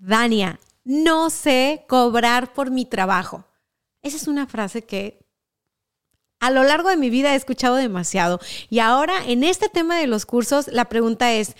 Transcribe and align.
Dania, 0.00 0.58
no 0.82 1.28
sé 1.28 1.84
cobrar 1.86 2.54
por 2.54 2.70
mi 2.70 2.86
trabajo. 2.86 3.44
Esa 4.02 4.16
es 4.16 4.28
una 4.28 4.46
frase 4.46 4.82
que 4.82 5.26
a 6.40 6.50
lo 6.50 6.64
largo 6.64 6.88
de 6.88 6.96
mi 6.96 7.10
vida 7.10 7.32
he 7.32 7.36
escuchado 7.36 7.76
demasiado. 7.76 8.40
Y 8.70 8.78
ahora, 8.78 9.26
en 9.26 9.44
este 9.44 9.68
tema 9.68 9.98
de 9.98 10.06
los 10.06 10.24
cursos, 10.24 10.68
la 10.68 10.86
pregunta 10.86 11.32
es, 11.32 11.54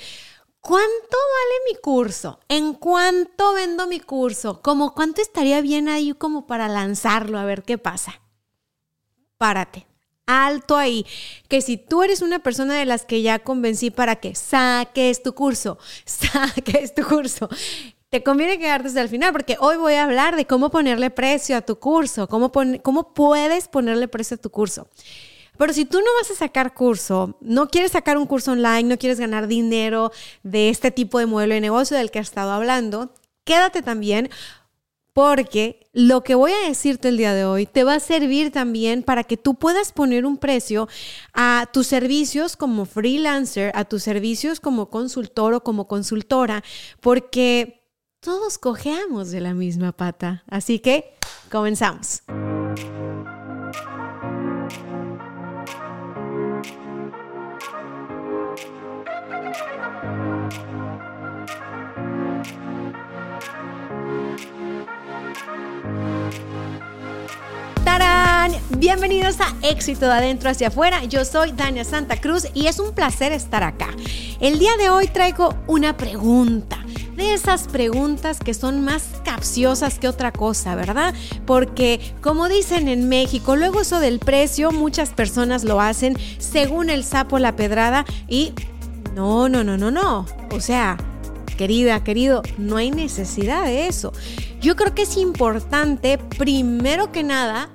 ¿cuánto 0.60 0.88
vale 0.88 1.72
mi 1.74 1.80
curso? 1.80 2.40
¿En 2.48 2.72
cuánto 2.72 3.52
vendo 3.52 3.86
mi 3.86 4.00
curso? 4.00 4.62
¿Cómo 4.62 4.94
cuánto 4.94 5.20
estaría 5.20 5.60
bien 5.60 5.88
ahí 5.88 6.14
como 6.14 6.46
para 6.46 6.66
lanzarlo? 6.68 7.38
A 7.38 7.44
ver 7.44 7.62
qué 7.62 7.76
pasa. 7.76 8.22
Párate. 9.36 9.86
Alto 10.24 10.76
ahí, 10.76 11.04
que 11.48 11.60
si 11.60 11.76
tú 11.76 12.04
eres 12.04 12.22
una 12.22 12.38
persona 12.38 12.74
de 12.74 12.86
las 12.86 13.04
que 13.04 13.20
ya 13.20 13.40
convencí 13.40 13.90
para 13.90 14.16
que 14.16 14.36
saques 14.36 15.24
tu 15.24 15.34
curso, 15.34 15.76
saques 16.04 16.94
tu 16.94 17.02
curso, 17.02 17.48
te 18.10 18.24
conviene 18.24 18.58
quedarte 18.58 18.88
hasta 18.88 19.02
el 19.02 19.08
final 19.08 19.32
porque 19.32 19.56
hoy 19.60 19.76
voy 19.76 19.94
a 19.94 20.02
hablar 20.02 20.34
de 20.34 20.44
cómo 20.44 20.70
ponerle 20.70 21.10
precio 21.10 21.56
a 21.56 21.60
tu 21.60 21.78
curso, 21.78 22.26
cómo, 22.26 22.50
cómo 22.82 23.14
puedes 23.14 23.68
ponerle 23.68 24.08
precio 24.08 24.34
a 24.34 24.40
tu 24.40 24.50
curso. 24.50 24.88
Pero 25.56 25.72
si 25.72 25.84
tú 25.84 25.98
no 25.98 26.06
vas 26.18 26.30
a 26.30 26.34
sacar 26.34 26.74
curso, 26.74 27.36
no 27.40 27.68
quieres 27.68 27.92
sacar 27.92 28.18
un 28.18 28.26
curso 28.26 28.52
online, 28.52 28.84
no 28.84 28.98
quieres 28.98 29.20
ganar 29.20 29.46
dinero 29.46 30.10
de 30.42 30.70
este 30.70 30.90
tipo 30.90 31.18
de 31.20 31.26
modelo 31.26 31.54
de 31.54 31.60
negocio 31.60 31.96
del 31.96 32.10
que 32.10 32.18
he 32.18 32.22
estado 32.22 32.50
hablando, 32.50 33.14
quédate 33.44 33.80
también 33.80 34.30
porque 35.12 35.86
lo 35.92 36.22
que 36.22 36.34
voy 36.34 36.52
a 36.52 36.68
decirte 36.68 37.08
el 37.08 37.16
día 37.16 37.34
de 37.34 37.44
hoy 37.44 37.66
te 37.66 37.84
va 37.84 37.94
a 37.94 38.00
servir 38.00 38.50
también 38.52 39.02
para 39.02 39.22
que 39.22 39.36
tú 39.36 39.54
puedas 39.54 39.92
poner 39.92 40.24
un 40.24 40.36
precio 40.36 40.88
a 41.32 41.68
tus 41.72 41.86
servicios 41.86 42.56
como 42.56 42.86
freelancer, 42.86 43.70
a 43.74 43.84
tus 43.84 44.02
servicios 44.02 44.60
como 44.60 44.88
consultor 44.88 45.54
o 45.54 45.62
como 45.62 45.86
consultora, 45.86 46.64
porque 47.00 47.79
todos 48.20 48.58
cojeamos 48.58 49.30
de 49.30 49.40
la 49.40 49.54
misma 49.54 49.92
pata. 49.92 50.42
Así 50.46 50.78
que 50.78 51.14
comenzamos. 51.50 52.22
¡Tarán! 67.84 68.52
Bienvenidos 68.76 69.40
a 69.40 69.54
Éxito 69.62 70.06
de 70.06 70.12
Adentro 70.12 70.50
hacia 70.50 70.68
afuera. 70.68 71.04
Yo 71.04 71.24
soy 71.24 71.52
Dania 71.52 71.84
Santa 71.84 72.20
Cruz 72.20 72.46
y 72.52 72.66
es 72.66 72.78
un 72.78 72.94
placer 72.94 73.32
estar 73.32 73.62
acá. 73.62 73.88
El 74.40 74.58
día 74.58 74.76
de 74.76 74.90
hoy 74.90 75.08
traigo 75.08 75.54
una 75.66 75.96
pregunta 75.96 76.79
de 77.24 77.34
esas 77.34 77.68
preguntas 77.68 78.38
que 78.38 78.54
son 78.54 78.84
más 78.84 79.04
capciosas 79.24 79.98
que 79.98 80.08
otra 80.08 80.32
cosa, 80.32 80.74
¿verdad? 80.74 81.14
Porque 81.46 82.00
como 82.20 82.48
dicen 82.48 82.88
en 82.88 83.08
México, 83.08 83.56
luego 83.56 83.80
eso 83.80 84.00
del 84.00 84.18
precio, 84.18 84.72
muchas 84.72 85.10
personas 85.10 85.64
lo 85.64 85.80
hacen 85.80 86.16
según 86.38 86.90
el 86.90 87.04
sapo 87.04 87.38
la 87.38 87.56
pedrada 87.56 88.04
y 88.28 88.52
no, 89.14 89.48
no, 89.48 89.64
no, 89.64 89.76
no, 89.76 89.90
no. 89.90 90.26
O 90.50 90.60
sea, 90.60 90.96
querida, 91.56 92.02
querido, 92.02 92.42
no 92.58 92.76
hay 92.76 92.90
necesidad 92.90 93.64
de 93.64 93.86
eso. 93.86 94.12
Yo 94.60 94.76
creo 94.76 94.94
que 94.94 95.02
es 95.02 95.16
importante, 95.16 96.18
primero 96.18 97.12
que 97.12 97.22
nada, 97.22 97.70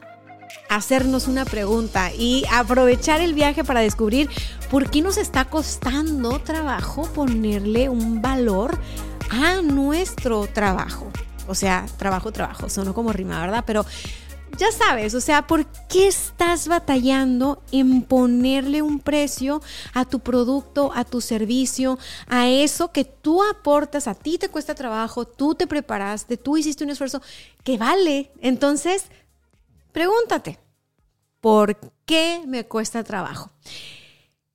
hacernos 0.69 1.27
una 1.27 1.45
pregunta 1.45 2.11
y 2.13 2.43
aprovechar 2.51 3.21
el 3.21 3.33
viaje 3.33 3.63
para 3.63 3.81
descubrir 3.81 4.29
por 4.69 4.89
qué 4.89 5.01
nos 5.01 5.17
está 5.17 5.45
costando 5.45 6.39
trabajo 6.39 7.03
ponerle 7.13 7.89
un 7.89 8.21
valor 8.21 8.77
a 9.29 9.61
nuestro 9.61 10.47
trabajo. 10.47 11.11
O 11.47 11.55
sea, 11.55 11.85
trabajo, 11.97 12.31
trabajo, 12.31 12.69
sonó 12.69 12.93
como 12.93 13.13
rima, 13.13 13.39
¿verdad? 13.39 13.63
Pero 13.65 13.85
ya 14.57 14.71
sabes, 14.71 15.13
o 15.13 15.21
sea, 15.21 15.47
¿por 15.47 15.65
qué 15.87 16.07
estás 16.07 16.67
batallando 16.67 17.61
en 17.71 18.03
ponerle 18.03 18.81
un 18.81 18.99
precio 18.99 19.61
a 19.93 20.05
tu 20.05 20.19
producto, 20.19 20.91
a 20.95 21.03
tu 21.03 21.19
servicio, 21.19 21.99
a 22.27 22.47
eso 22.47 22.91
que 22.91 23.03
tú 23.03 23.43
aportas, 23.43 24.07
a 24.07 24.15
ti 24.15 24.37
te 24.37 24.49
cuesta 24.49 24.73
trabajo, 24.73 25.25
tú 25.25 25.55
te 25.55 25.67
preparaste, 25.67 26.37
tú 26.37 26.57
hiciste 26.57 26.83
un 26.83 26.89
esfuerzo 26.89 27.21
que 27.63 27.77
vale? 27.77 28.31
Entonces, 28.39 29.05
pregúntate, 29.91 30.57
¿por 31.41 31.77
qué 32.05 32.41
me 32.47 32.65
cuesta 32.65 33.03
trabajo? 33.03 33.51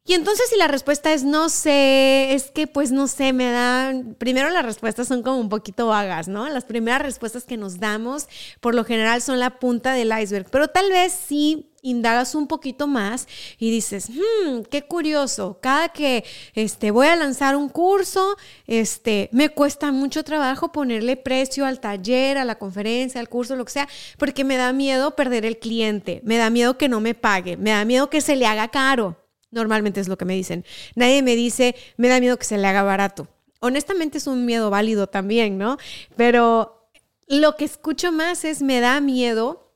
Y 0.05 0.15
entonces 0.15 0.49
si 0.49 0.57
la 0.57 0.67
respuesta 0.67 1.13
es 1.13 1.25
no 1.25 1.51
sé, 1.51 2.35
es 2.35 2.51
que 2.51 2.67
pues 2.67 2.91
no 2.91 3.07
sé, 3.07 3.33
me 3.33 3.51
dan, 3.51 4.15
primero 4.19 4.49
las 4.49 4.65
respuestas 4.65 5.07
son 5.07 5.23
como 5.23 5.39
un 5.39 5.51
poquito 5.51 5.89
vagas, 5.89 6.27
¿no? 6.27 6.49
Las 6.49 6.65
primeras 6.65 7.03
respuestas 7.03 7.45
que 7.45 7.59
nos 7.59 7.79
damos 7.79 8.27
por 8.61 8.75
lo 8.75 8.85
general 8.85 9.21
son 9.21 9.39
la 9.39 9.59
punta 9.59 9.93
del 9.93 10.13
iceberg, 10.19 10.49
pero 10.51 10.69
tal 10.69 10.91
vez 10.91 11.13
sí 11.13 11.71
indagas 11.83 12.35
un 12.35 12.47
poquito 12.47 12.87
más 12.87 13.29
y 13.59 13.71
dices, 13.71 14.09
hmm, 14.09 14.63
qué 14.71 14.83
curioso, 14.83 15.59
cada 15.61 15.91
que 15.91 16.25
este, 16.55 16.91
voy 16.91 17.07
a 17.07 17.17
lanzar 17.17 17.55
un 17.55 17.69
curso, 17.69 18.37
este, 18.67 19.29
me 19.33 19.51
cuesta 19.51 19.93
mucho 19.93 20.25
trabajo 20.25 20.73
ponerle 20.73 21.17
precio 21.17 21.67
al 21.67 21.79
taller, 21.79 22.39
a 22.39 22.45
la 22.45 22.59
conferencia, 22.59 23.21
al 23.21 23.29
curso, 23.29 23.55
lo 23.55 23.65
que 23.67 23.73
sea, 23.73 23.89
porque 24.19 24.45
me 24.45 24.57
da 24.57 24.73
miedo 24.73 25.15
perder 25.15 25.45
el 25.45 25.59
cliente, 25.59 26.21
me 26.25 26.39
da 26.39 26.51
miedo 26.51 26.79
que 26.79 26.89
no 26.89 27.01
me 27.01 27.15
pague, 27.15 27.57
me 27.59 27.71
da 27.71 27.85
miedo 27.85 28.11
que 28.11 28.23
se 28.23 28.37
le 28.37 28.47
haga 28.47 28.69
caro. 28.69 29.17
Normalmente 29.51 30.01
es 30.01 30.09
lo 30.09 30.17
que 30.17 30.25
me 30.25 30.35
dicen. 30.35 30.65
Nadie 30.95 31.23
me 31.23 31.37
dice, 31.37 31.75
me 31.97 32.09
da 32.09 32.21
miedo 32.21 32.39
que 32.39 32.45
se 32.45 32.59
le 32.59 32.67
haga 32.67 32.83
barato. 32.83 33.29
Honestamente 33.61 34.19
es 34.19 34.27
un 34.27 34.47
miedo 34.47 34.71
válido 34.71 35.07
también, 35.07 35.59
¿no? 35.59 35.77
Pero 36.17 36.89
lo 37.27 37.57
que 37.57 37.65
escucho 37.65 38.13
más 38.13 38.45
es, 38.45 38.63
me 38.63 38.81
da 38.81 39.01
miedo 39.01 39.75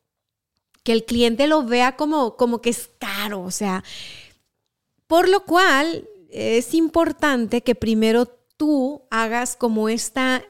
que 0.83 0.93
el 0.93 1.05
cliente 1.05 1.47
lo 1.47 1.65
vea 1.65 1.97
como, 1.97 2.37
como 2.37 2.61
que 2.61 2.71
es 2.71 2.91
caro, 2.99 3.43
o 3.43 3.51
sea, 3.51 3.85
por 5.07 5.29
lo 5.29 5.45
cual 5.45 6.09
es 6.31 6.75
importante 6.75 7.63
que 7.63 7.75
primero 7.75 8.27
tú 8.57 9.07
hagas 9.11 9.57
como 9.57 9.89
esta 9.89 10.45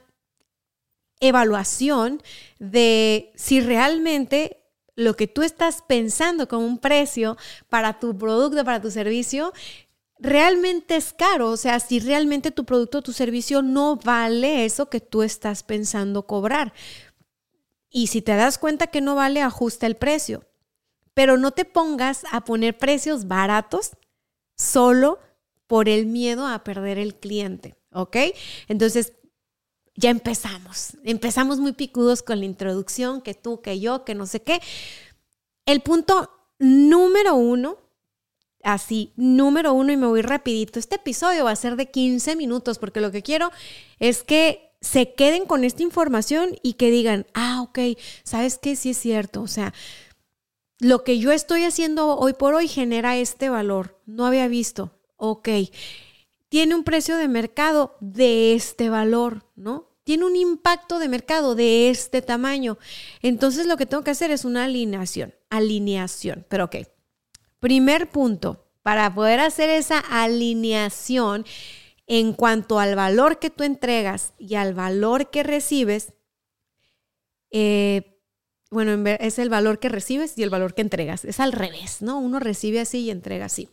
evaluación 1.20 2.22
de 2.58 3.32
si 3.36 3.60
realmente 3.60 4.63
lo 4.97 5.16
que 5.16 5.27
tú 5.27 5.43
estás 5.43 5.82
pensando 5.87 6.49
como 6.49 6.66
un 6.66 6.78
precio 6.78 7.37
para 7.69 7.99
tu 7.99 8.16
producto, 8.16 8.65
para 8.65 8.81
tu 8.81 8.91
servicio, 8.91 9.53
realmente 10.19 10.97
es 10.97 11.12
caro. 11.12 11.50
O 11.50 11.56
sea, 11.56 11.81
si 11.81 12.00
realmente 12.00 12.50
tu 12.50 12.65
producto 12.65 12.99
o 12.99 13.03
tu 13.03 13.12
servicio 13.12 13.62
no 13.62 13.97
vale 13.97 14.65
eso 14.65 14.88
que 14.88 15.00
tú 15.00 15.22
estás 15.22 15.62
pensando 15.62 16.27
cobrar. 16.27 16.72
Y 17.91 18.09
si 18.09 18.22
te 18.22 18.34
das 18.34 18.59
cuenta 18.59 18.88
que 18.88 19.00
no 19.00 19.15
vale, 19.15 19.43
ajusta 19.43 19.87
el 19.87 19.97
precio. 19.97 20.44
Pero 21.12 21.37
no 21.37 21.53
te 21.53 21.65
pongas 21.65 22.25
a 22.32 22.44
poner 22.44 22.76
precios 22.76 23.28
baratos 23.28 23.93
solo 24.56 25.21
por 25.66 25.88
el 25.88 26.06
miedo 26.06 26.47
a 26.47 26.65
perder 26.65 26.99
el 26.99 27.15
cliente. 27.15 27.76
¿Ok? 27.93 28.16
Entonces, 28.66 29.12
ya 29.96 30.11
empezamos. 30.11 30.96
Empezamos 31.05 31.58
muy 31.58 31.73
picudos 31.73 32.23
con 32.23 32.41
la 32.41 32.44
introducción, 32.44 33.20
que 33.20 33.35
tú, 33.35 33.61
que 33.61 33.81
yo, 33.81 34.05
que 34.05 34.14
no 34.14 34.26
sé 34.26 34.43
qué. 34.43 34.61
El 35.67 35.81
punto 35.81 36.31
número 36.58 37.37
uno, 37.37 37.79
así, 38.62 39.12
número 39.17 39.73
uno, 39.73 39.93
y 39.93 39.96
me 39.96 40.06
voy 40.06 40.23
rapidito. 40.23 40.79
Este 40.79 40.96
episodio 40.96 41.44
va 41.44 41.52
a 41.52 41.56
ser 41.56 41.76
de 41.76 41.91
15 41.91 42.37
minutos 42.37 42.79
porque 42.79 43.00
lo 43.00 43.12
que 43.12 43.23
quiero 43.23 43.50
es 43.99 44.23
que 44.23 44.73
se 44.81 45.14
queden 45.14 45.46
con 45.46 45.64
esta 45.64 45.82
información 45.82 46.56
y 46.62 46.75
que 46.75 46.90
digan, 46.90 47.26
ah, 47.32 47.62
ok, 47.62 47.99
¿sabes 48.25 48.58
qué? 48.58 48.76
Sí 48.76 48.90
es 48.90 48.99
cierto. 48.99 49.43
O 49.43 49.49
sea, 49.49 49.73
lo 50.81 51.05
que 51.05 51.19
yo 51.19 51.32
estoy 51.32 51.64
haciendo 51.64 52.19
hoy 52.19 52.35
por 52.35 52.55
hoy 52.55 52.69
genera 52.69 53.17
este 53.17 53.49
valor. 53.49 54.00
No 54.06 54.26
había 54.26 54.49
visto. 54.49 54.90
Ok 55.17 55.49
tiene 56.54 56.76
un 56.76 56.84
precio 56.84 57.16
de 57.16 57.26
mercado 57.26 57.96
de 57.98 58.54
este 58.54 58.88
valor, 58.88 59.44
¿no? 59.56 59.90
Tiene 60.04 60.24
un 60.24 60.36
impacto 60.36 61.00
de 61.00 61.08
mercado 61.08 61.56
de 61.56 61.90
este 61.90 62.22
tamaño. 62.22 62.78
Entonces 63.22 63.66
lo 63.66 63.76
que 63.76 63.86
tengo 63.86 64.04
que 64.04 64.12
hacer 64.12 64.30
es 64.30 64.44
una 64.44 64.62
alineación, 64.62 65.34
alineación. 65.50 66.46
Pero 66.48 66.66
ok, 66.66 66.76
primer 67.58 68.08
punto, 68.08 68.68
para 68.84 69.12
poder 69.12 69.40
hacer 69.40 69.68
esa 69.68 69.98
alineación 69.98 71.44
en 72.06 72.32
cuanto 72.34 72.78
al 72.78 72.94
valor 72.94 73.40
que 73.40 73.50
tú 73.50 73.64
entregas 73.64 74.32
y 74.38 74.54
al 74.54 74.74
valor 74.74 75.30
que 75.30 75.42
recibes, 75.42 76.12
eh, 77.50 78.20
bueno, 78.70 79.10
es 79.18 79.40
el 79.40 79.48
valor 79.48 79.80
que 79.80 79.88
recibes 79.88 80.38
y 80.38 80.44
el 80.44 80.50
valor 80.50 80.74
que 80.74 80.82
entregas. 80.82 81.24
Es 81.24 81.40
al 81.40 81.50
revés, 81.50 82.00
¿no? 82.00 82.20
Uno 82.20 82.38
recibe 82.38 82.78
así 82.78 83.00
y 83.00 83.10
entrega 83.10 83.46
así. 83.46 83.70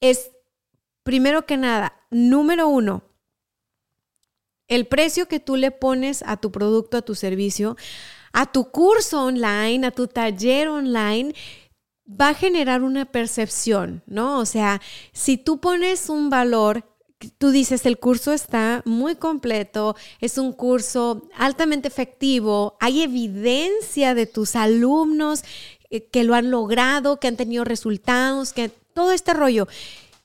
Es, 0.00 0.30
primero 1.02 1.46
que 1.46 1.56
nada, 1.56 1.94
número 2.10 2.68
uno, 2.68 3.02
el 4.68 4.86
precio 4.86 5.28
que 5.28 5.40
tú 5.40 5.56
le 5.56 5.70
pones 5.70 6.22
a 6.26 6.36
tu 6.36 6.50
producto, 6.50 6.96
a 6.96 7.02
tu 7.02 7.14
servicio, 7.14 7.76
a 8.32 8.50
tu 8.50 8.70
curso 8.70 9.24
online, 9.24 9.86
a 9.86 9.90
tu 9.90 10.06
taller 10.06 10.68
online, 10.68 11.34
va 12.08 12.30
a 12.30 12.34
generar 12.34 12.82
una 12.82 13.04
percepción, 13.04 14.02
¿no? 14.06 14.38
O 14.38 14.46
sea, 14.46 14.80
si 15.12 15.36
tú 15.36 15.60
pones 15.60 16.08
un 16.08 16.30
valor, 16.30 16.84
tú 17.38 17.50
dices, 17.50 17.86
el 17.86 17.98
curso 17.98 18.32
está 18.32 18.82
muy 18.84 19.14
completo, 19.16 19.96
es 20.20 20.38
un 20.38 20.52
curso 20.52 21.28
altamente 21.36 21.88
efectivo, 21.88 22.76
hay 22.80 23.02
evidencia 23.02 24.14
de 24.14 24.26
tus 24.26 24.56
alumnos 24.56 25.44
eh, 25.90 26.08
que 26.08 26.24
lo 26.24 26.34
han 26.34 26.50
logrado, 26.50 27.20
que 27.20 27.28
han 27.28 27.36
tenido 27.36 27.64
resultados, 27.64 28.52
que 28.52 28.68
todo 28.68 29.12
este 29.12 29.34
rollo, 29.34 29.68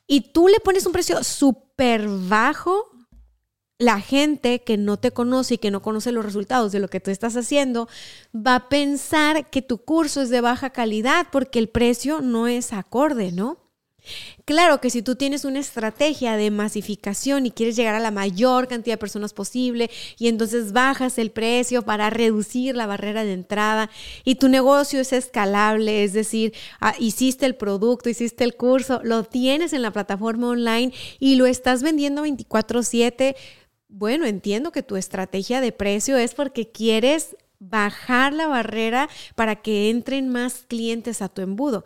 y 0.08 0.32
tú 0.32 0.48
le 0.48 0.60
pones 0.60 0.86
un 0.86 0.94
precio 0.94 1.24
súper 1.24 2.08
bajo, 2.08 2.90
la 3.80 4.02
gente 4.02 4.64
que 4.64 4.78
no 4.78 4.98
te 4.98 5.12
conoce 5.12 5.56
y 5.56 5.58
que 5.60 5.70
no 5.70 5.82
conoce 5.82 6.12
los 6.12 6.26
resultados 6.26 6.72
de 6.72 6.80
lo 6.80 6.88
que 6.88 7.00
tú 7.00 7.12
estás 7.12 7.36
haciendo 7.38 7.88
va 8.34 8.56
a 8.56 8.70
pensar 8.70 9.50
que 9.52 9.62
tu 9.62 9.78
curso 9.78 10.22
es 10.22 10.30
de 10.30 10.42
baja 10.42 10.72
calidad 10.72 11.28
porque 11.32 11.60
el 11.60 11.70
precio 11.70 12.22
no 12.22 12.48
es 12.48 12.74
acorde, 12.74 13.32
¿no? 13.32 13.67
Claro 14.46 14.80
que 14.80 14.90
si 14.90 15.02
tú 15.02 15.16
tienes 15.16 15.46
una 15.46 15.60
estrategia 15.60 16.38
de 16.38 16.52
masificación 16.52 17.46
y 17.46 17.52
quieres 17.52 17.76
llegar 17.76 17.96
a 17.96 18.00
la 18.00 18.12
mayor 18.12 18.68
cantidad 18.68 18.94
de 18.94 19.00
personas 19.00 19.34
posible 19.34 19.90
y 20.18 20.28
entonces 20.28 20.72
bajas 20.72 21.18
el 21.18 21.32
precio 21.32 21.82
para 21.82 22.10
reducir 22.10 22.76
la 22.76 22.86
barrera 22.86 23.24
de 23.24 23.34
entrada 23.34 23.90
y 24.24 24.36
tu 24.36 24.48
negocio 24.48 25.00
es 25.00 25.14
escalable, 25.14 26.04
es 26.04 26.14
decir, 26.14 26.54
ah, 26.80 26.96
hiciste 27.00 27.46
el 27.46 27.56
producto, 27.56 28.10
hiciste 28.10 28.44
el 28.44 28.56
curso, 28.56 29.02
lo 29.04 29.24
tienes 29.24 29.74
en 29.74 29.82
la 29.82 29.92
plataforma 29.92 30.50
online 30.50 30.94
y 31.20 31.36
lo 31.36 31.46
estás 31.46 31.84
vendiendo 31.84 32.24
24/7, 32.24 33.36
bueno, 33.90 34.26
entiendo 34.26 34.72
que 34.72 34.84
tu 34.84 34.96
estrategia 34.96 35.62
de 35.62 35.72
precio 35.72 36.18
es 36.18 36.34
porque 36.34 36.72
quieres 36.72 37.36
bajar 37.60 38.34
la 38.34 38.48
barrera 38.48 39.10
para 39.36 39.58
que 39.58 39.90
entren 39.90 40.30
más 40.30 40.66
clientes 40.68 41.22
a 41.22 41.30
tu 41.30 41.42
embudo. 41.42 41.86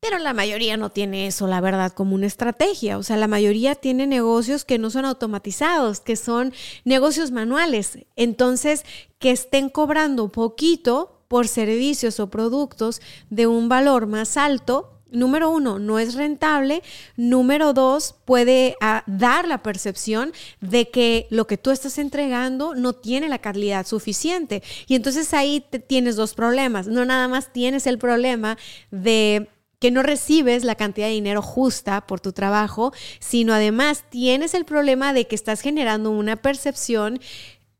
Pero 0.00 0.18
la 0.18 0.34
mayoría 0.34 0.76
no 0.76 0.90
tiene 0.90 1.26
eso, 1.26 1.46
la 1.46 1.60
verdad, 1.60 1.92
como 1.92 2.14
una 2.14 2.26
estrategia. 2.26 2.98
O 2.98 3.02
sea, 3.02 3.16
la 3.16 3.28
mayoría 3.28 3.74
tiene 3.74 4.06
negocios 4.06 4.64
que 4.64 4.78
no 4.78 4.90
son 4.90 5.04
automatizados, 5.04 6.00
que 6.00 6.16
son 6.16 6.52
negocios 6.84 7.30
manuales. 7.30 7.98
Entonces, 8.14 8.84
que 9.18 9.30
estén 9.30 9.68
cobrando 9.68 10.28
poquito 10.28 11.22
por 11.28 11.48
servicios 11.48 12.20
o 12.20 12.30
productos 12.30 13.00
de 13.30 13.46
un 13.46 13.68
valor 13.68 14.06
más 14.06 14.36
alto 14.36 14.96
número 15.10 15.50
uno, 15.50 15.78
no 15.78 15.98
es 15.98 16.14
rentable. 16.14 16.82
Número 17.16 17.72
dos, 17.72 18.14
puede 18.24 18.76
ah, 18.80 19.02
dar 19.06 19.48
la 19.48 19.62
percepción 19.62 20.32
de 20.60 20.90
que 20.90 21.26
lo 21.30 21.46
que 21.46 21.56
tú 21.56 21.70
estás 21.70 21.98
entregando 21.98 22.74
no 22.74 22.92
tiene 22.92 23.28
la 23.28 23.38
calidad 23.38 23.86
suficiente. 23.86 24.62
Y 24.86 24.94
entonces 24.94 25.32
ahí 25.34 25.64
te 25.68 25.78
tienes 25.78 26.16
dos 26.16 26.34
problemas. 26.34 26.86
No 26.86 27.04
nada 27.04 27.28
más 27.28 27.52
tienes 27.52 27.86
el 27.86 27.98
problema 27.98 28.58
de 28.90 29.48
que 29.78 29.90
no 29.90 30.02
recibes 30.02 30.64
la 30.64 30.74
cantidad 30.74 31.06
de 31.06 31.12
dinero 31.12 31.42
justa 31.42 32.06
por 32.06 32.20
tu 32.20 32.32
trabajo, 32.32 32.92
sino 33.20 33.52
además 33.52 34.04
tienes 34.08 34.54
el 34.54 34.64
problema 34.64 35.12
de 35.12 35.26
que 35.26 35.34
estás 35.34 35.60
generando 35.60 36.10
una 36.10 36.36
percepción 36.36 37.20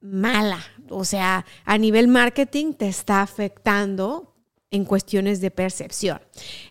mala. 0.00 0.64
O 0.90 1.04
sea, 1.04 1.46
a 1.64 1.78
nivel 1.78 2.08
marketing 2.08 2.75
te 2.75 2.88
está 2.88 3.22
afectando 3.22 4.37
en 4.70 4.84
cuestiones 4.84 5.40
de 5.40 5.50
percepción. 5.50 6.20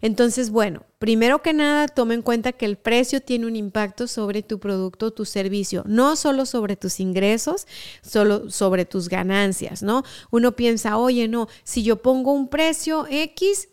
Entonces, 0.02 0.50
bueno, 0.50 0.84
primero 1.00 1.42
que 1.42 1.54
nada, 1.54 1.88
toma 1.88 2.14
en 2.14 2.22
cuenta 2.22 2.52
que 2.52 2.66
el 2.66 2.78
precio 2.78 3.22
tiene 3.22 3.48
un 3.48 3.56
impacto 3.56 4.08
sobre 4.08 4.44
tu 4.44 4.60
producto 4.60 5.12
tu 5.12 5.26
servicio, 5.26 5.84
no 5.88 6.16
solo 6.16 6.46
sobre 6.46 6.76
tus 6.76 7.00
ingresos, 7.00 7.68
solo 8.02 8.50
sobre 8.50 8.86
tus 8.86 9.08
ganancias, 9.08 9.82
¿no? 9.82 10.04
Uno 10.30 10.56
piensa, 10.56 10.98
oye, 10.98 11.28
no, 11.28 11.48
si 11.64 11.84
yo 11.84 12.02
pongo 12.02 12.32
un 12.34 12.50
precio 12.50 13.08
X, 13.10 13.70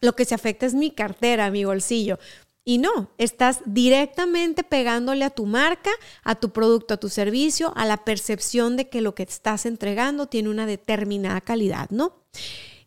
lo 0.00 0.14
que 0.14 0.24
se 0.24 0.34
afecta 0.34 0.66
es 0.66 0.74
mi 0.74 0.90
cartera, 0.90 1.50
mi 1.50 1.64
bolsillo. 1.64 2.18
Y 2.64 2.78
no, 2.78 3.10
estás 3.16 3.60
directamente 3.64 4.62
pegándole 4.62 5.24
a 5.24 5.30
tu 5.30 5.46
marca, 5.46 5.90
a 6.22 6.34
tu 6.34 6.50
producto, 6.50 6.94
a 6.94 6.98
tu 6.98 7.08
servicio, 7.08 7.72
a 7.74 7.86
la 7.86 8.04
percepción 8.04 8.76
de 8.76 8.88
que 8.88 9.00
lo 9.00 9.14
que 9.14 9.22
estás 9.22 9.64
entregando 9.66 10.26
tiene 10.26 10.50
una 10.50 10.66
determinada 10.66 11.40
calidad, 11.40 11.88
¿no? 11.90 12.20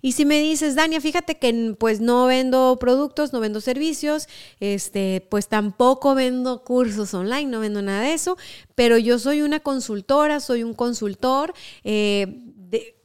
Y 0.06 0.12
si 0.12 0.26
me 0.26 0.40
dices, 0.42 0.76
Dania, 0.76 1.00
fíjate 1.00 1.36
que 1.36 1.76
pues 1.80 2.02
no 2.02 2.26
vendo 2.26 2.78
productos, 2.78 3.32
no 3.32 3.40
vendo 3.40 3.62
servicios, 3.62 4.28
este, 4.60 5.26
pues 5.30 5.48
tampoco 5.48 6.14
vendo 6.14 6.66
cursos 6.66 7.14
online, 7.14 7.46
no 7.46 7.62
vendo 7.62 7.82
nada 7.82 8.02
de 8.02 8.14
eso, 8.14 8.38
pero 8.76 8.98
yo 8.98 9.18
soy 9.18 9.42
una 9.42 9.62
consultora, 9.62 10.42
soy 10.42 10.64
un 10.64 10.74
consultor 10.74 11.54
eh, 11.86 12.28
de 12.28 13.03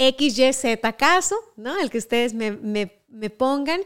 XYZ 0.00 0.80
caso, 0.98 1.36
¿no? 1.56 1.78
El 1.78 1.90
que 1.90 1.98
ustedes 1.98 2.34
me, 2.34 2.52
me 2.52 3.30
pongan. 3.30 3.80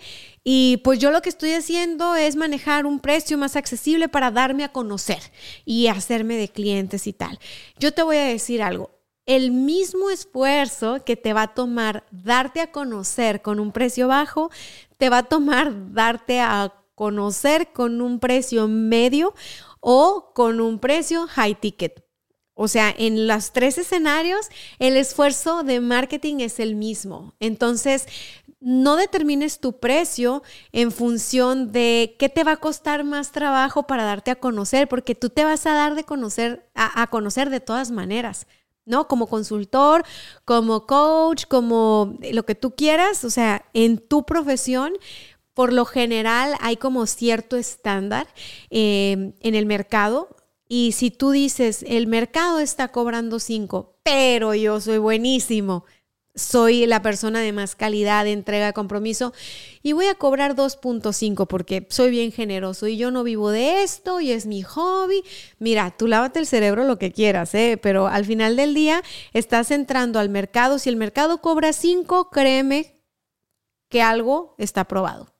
Y 0.44 0.78
pues 0.84 0.98
yo 0.98 1.10
lo 1.10 1.22
que 1.22 1.28
estoy 1.28 1.52
haciendo 1.52 2.14
es 2.14 2.36
manejar 2.36 2.86
un 2.86 3.00
precio 3.00 3.36
más 3.36 3.56
accesible 3.56 4.08
para 4.08 4.30
darme 4.30 4.64
a 4.64 4.72
conocer 4.72 5.20
y 5.64 5.88
hacerme 5.88 6.36
de 6.36 6.48
clientes 6.48 7.06
y 7.06 7.12
tal. 7.12 7.38
Yo 7.78 7.92
te 7.92 8.02
voy 8.02 8.16
a 8.16 8.24
decir 8.24 8.62
algo 8.62 8.94
el 9.26 9.50
mismo 9.52 10.10
esfuerzo 10.10 11.02
que 11.04 11.16
te 11.16 11.32
va 11.32 11.42
a 11.42 11.54
tomar 11.54 12.04
darte 12.10 12.60
a 12.60 12.70
conocer 12.70 13.40
con 13.42 13.58
un 13.58 13.72
precio 13.72 14.08
bajo, 14.08 14.50
te 14.98 15.08
va 15.08 15.18
a 15.18 15.22
tomar 15.22 15.92
darte 15.92 16.40
a 16.40 16.74
conocer 16.94 17.72
con 17.72 18.00
un 18.00 18.20
precio 18.20 18.68
medio 18.68 19.34
o 19.80 20.32
con 20.34 20.60
un 20.60 20.78
precio 20.78 21.26
high 21.26 21.54
ticket. 21.54 22.03
O 22.54 22.68
sea, 22.68 22.94
en 22.96 23.26
los 23.26 23.52
tres 23.52 23.78
escenarios, 23.78 24.48
el 24.78 24.96
esfuerzo 24.96 25.64
de 25.64 25.80
marketing 25.80 26.36
es 26.38 26.60
el 26.60 26.76
mismo. 26.76 27.34
Entonces, 27.40 28.06
no 28.60 28.96
determines 28.96 29.60
tu 29.60 29.78
precio 29.78 30.42
en 30.72 30.90
función 30.90 31.70
de 31.72 32.16
qué 32.18 32.30
te 32.30 32.44
va 32.44 32.52
a 32.52 32.56
costar 32.56 33.04
más 33.04 33.32
trabajo 33.32 33.82
para 33.82 34.04
darte 34.04 34.30
a 34.30 34.36
conocer, 34.36 34.88
porque 34.88 35.14
tú 35.14 35.28
te 35.28 35.44
vas 35.44 35.66
a 35.66 35.74
dar 35.74 35.94
de 35.94 36.04
conocer, 36.04 36.66
a, 36.74 37.06
conocer 37.08 37.50
de 37.50 37.60
todas 37.60 37.90
maneras. 37.90 38.46
¿no? 38.86 39.08
Como 39.08 39.26
consultor, 39.26 40.04
como 40.44 40.86
coach, 40.86 41.46
como 41.46 42.18
lo 42.32 42.44
que 42.44 42.54
tú 42.54 42.74
quieras, 42.74 43.24
o 43.24 43.30
sea, 43.30 43.64
en 43.72 43.98
tu 43.98 44.24
profesión, 44.24 44.92
por 45.54 45.72
lo 45.72 45.84
general 45.84 46.54
hay 46.60 46.76
como 46.76 47.06
cierto 47.06 47.56
estándar 47.56 48.26
em, 48.70 49.32
en 49.40 49.54
el 49.54 49.66
mercado. 49.66 50.28
Y 50.68 50.92
si 50.92 51.10
tú 51.10 51.30
dices, 51.30 51.84
el 51.86 52.06
mercado 52.06 52.58
está 52.58 52.88
cobrando 52.88 53.38
5, 53.38 53.98
pero 54.02 54.54
yo 54.54 54.80
soy 54.80 54.98
buenísimo, 54.98 55.84
soy 56.34 56.86
la 56.86 57.00
persona 57.00 57.40
de 57.40 57.52
más 57.52 57.76
calidad, 57.76 58.24
de 58.24 58.32
entrega, 58.32 58.72
compromiso 58.72 59.32
y 59.82 59.92
voy 59.92 60.06
a 60.06 60.16
cobrar 60.16 60.56
2.5 60.56 61.46
porque 61.46 61.86
soy 61.90 62.10
bien 62.10 62.32
generoso 62.32 62.88
y 62.88 62.96
yo 62.96 63.10
no 63.10 63.22
vivo 63.22 63.50
de 63.50 63.82
esto 63.82 64.20
y 64.20 64.32
es 64.32 64.46
mi 64.46 64.62
hobby. 64.62 65.22
Mira, 65.58 65.94
tú 65.96 66.08
lávate 66.08 66.40
el 66.40 66.46
cerebro 66.46 66.84
lo 66.84 66.98
que 66.98 67.12
quieras, 67.12 67.54
¿eh? 67.54 67.78
pero 67.80 68.08
al 68.08 68.24
final 68.24 68.56
del 68.56 68.74
día 68.74 69.02
estás 69.32 69.70
entrando 69.70 70.18
al 70.18 70.28
mercado. 70.28 70.78
Si 70.78 70.88
el 70.88 70.96
mercado 70.96 71.40
cobra 71.40 71.72
5, 71.72 72.30
créeme 72.30 72.94
que 73.88 74.02
algo 74.02 74.56
está 74.58 74.84
probado. 74.84 75.33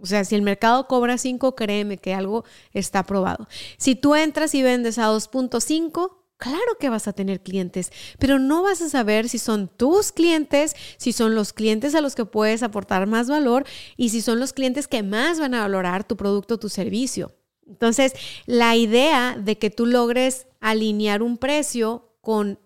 O 0.00 0.06
sea, 0.06 0.24
si 0.24 0.34
el 0.34 0.42
mercado 0.42 0.86
cobra 0.88 1.18
5, 1.18 1.54
créeme 1.54 1.98
que 1.98 2.14
algo 2.14 2.44
está 2.72 3.04
probado. 3.04 3.48
Si 3.78 3.94
tú 3.94 4.14
entras 4.14 4.54
y 4.54 4.62
vendes 4.62 4.98
a 4.98 5.10
2.5, 5.10 6.10
Claro 6.38 6.76
que 6.78 6.90
vas 6.90 7.08
a 7.08 7.14
tener 7.14 7.42
clientes, 7.42 7.90
pero 8.18 8.38
no 8.38 8.62
vas 8.62 8.82
a 8.82 8.90
saber 8.90 9.26
si 9.30 9.38
son 9.38 9.68
tus 9.68 10.12
clientes, 10.12 10.76
si 10.98 11.12
son 11.12 11.34
los 11.34 11.54
clientes 11.54 11.94
a 11.94 12.02
los 12.02 12.14
que 12.14 12.26
puedes 12.26 12.62
aportar 12.62 13.06
más 13.06 13.28
valor 13.28 13.64
y 13.96 14.10
si 14.10 14.20
son 14.20 14.38
los 14.38 14.52
clientes 14.52 14.86
que 14.86 15.02
más 15.02 15.40
van 15.40 15.54
a 15.54 15.62
valorar 15.62 16.06
tu 16.06 16.14
producto 16.16 16.54
o 16.54 16.58
tu 16.58 16.68
servicio. 16.68 17.34
Entonces, 17.66 18.12
la 18.44 18.76
idea 18.76 19.34
de 19.38 19.56
que 19.56 19.70
tú 19.70 19.86
logres 19.86 20.46
alinear 20.60 21.22
un 21.22 21.38
precio 21.38 22.12
con 22.20 22.60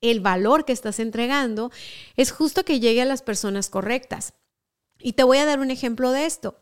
el 0.00 0.20
valor 0.20 0.64
que 0.64 0.72
estás 0.72 0.98
entregando 0.98 1.70
es 2.16 2.32
justo 2.32 2.64
que 2.64 2.80
llegue 2.80 3.02
a 3.02 3.06
las 3.06 3.20
personas 3.20 3.68
correctas. 3.68 4.32
Y 5.00 5.12
te 5.12 5.24
voy 5.24 5.38
a 5.38 5.46
dar 5.46 5.60
un 5.60 5.70
ejemplo 5.70 6.12
de 6.12 6.26
esto. 6.26 6.56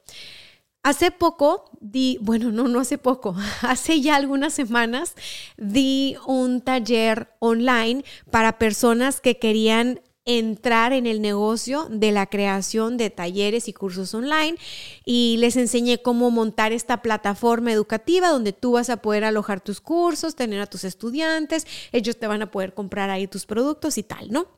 Hace 0.82 1.10
poco 1.10 1.70
di, 1.80 2.18
bueno, 2.20 2.52
no, 2.52 2.68
no 2.68 2.80
hace 2.80 2.98
poco, 2.98 3.34
hace 3.62 4.00
ya 4.00 4.16
algunas 4.16 4.54
semanas 4.54 5.14
di 5.56 6.16
un 6.26 6.60
taller 6.60 7.28
online 7.40 8.04
para 8.30 8.58
personas 8.58 9.20
que 9.20 9.38
querían 9.38 10.00
entrar 10.28 10.92
en 10.92 11.06
el 11.06 11.22
negocio 11.22 11.88
de 11.90 12.12
la 12.12 12.26
creación 12.26 12.98
de 12.98 13.08
talleres 13.08 13.66
y 13.66 13.72
cursos 13.72 14.12
online 14.12 14.58
y 15.06 15.38
les 15.38 15.56
enseñé 15.56 16.02
cómo 16.02 16.30
montar 16.30 16.72
esta 16.72 17.00
plataforma 17.00 17.72
educativa 17.72 18.28
donde 18.28 18.52
tú 18.52 18.72
vas 18.72 18.90
a 18.90 18.98
poder 18.98 19.24
alojar 19.24 19.62
tus 19.62 19.80
cursos, 19.80 20.36
tener 20.36 20.60
a 20.60 20.66
tus 20.66 20.84
estudiantes, 20.84 21.66
ellos 21.92 22.18
te 22.18 22.26
van 22.26 22.42
a 22.42 22.50
poder 22.50 22.74
comprar 22.74 23.08
ahí 23.08 23.26
tus 23.26 23.46
productos 23.46 23.96
y 23.96 24.02
tal, 24.02 24.30
¿no? 24.30 24.48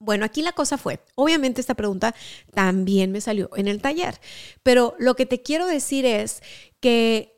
Bueno, 0.00 0.24
aquí 0.24 0.42
la 0.42 0.52
cosa 0.52 0.78
fue, 0.78 1.00
obviamente 1.14 1.60
esta 1.60 1.74
pregunta 1.74 2.14
también 2.52 3.12
me 3.12 3.20
salió 3.20 3.50
en 3.54 3.68
el 3.68 3.80
taller, 3.80 4.20
pero 4.62 4.96
lo 4.98 5.14
que 5.14 5.26
te 5.26 5.42
quiero 5.42 5.66
decir 5.66 6.04
es 6.06 6.42
que 6.80 7.36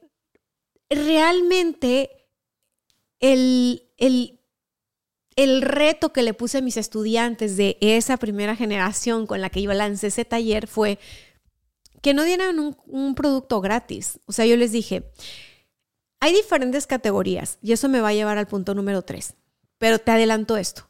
realmente 0.89 2.29
el, 3.21 3.91
el 3.99 4.43
el 5.37 5.63
reto 5.63 6.13
que 6.13 6.23
le 6.23 6.35
puse 6.35 6.59
a 6.59 6.63
mis 6.63 6.77
estudiantes 6.77 7.57
de 7.57 7.79
esa 7.81 8.17
primera 8.17 8.57
generación 8.57 9.27
con 9.27 9.41
la 9.41 9.51
que 9.51 9.63
yo 9.63 9.73
lancé 9.73 10.09
ese 10.09 10.25
taller 10.25 10.67
fue 10.67 10.99
que 12.03 12.15
no 12.15 12.25
dieran 12.25 12.59
un, 12.59 13.15
producto 13.15 13.61
gratis. 13.61 14.19
O 14.27 14.33
sea, 14.33 14.45
yo 14.45 14.57
les 14.57 14.73
dije, 14.73 15.11
hay 16.21 16.35
diferentes 16.35 16.87
categorías 16.87 17.59
y 17.63 17.73
eso 17.73 17.89
me 17.89 18.01
va 18.01 18.09
a 18.09 18.15
llevar 18.15 18.39
al 18.39 18.49
punto 18.49 18.75
número 18.75 19.03
tres, 19.03 19.35
pero 19.79 19.99
te 19.99 20.11
adelanto 20.11 20.57
esto. 20.57 20.89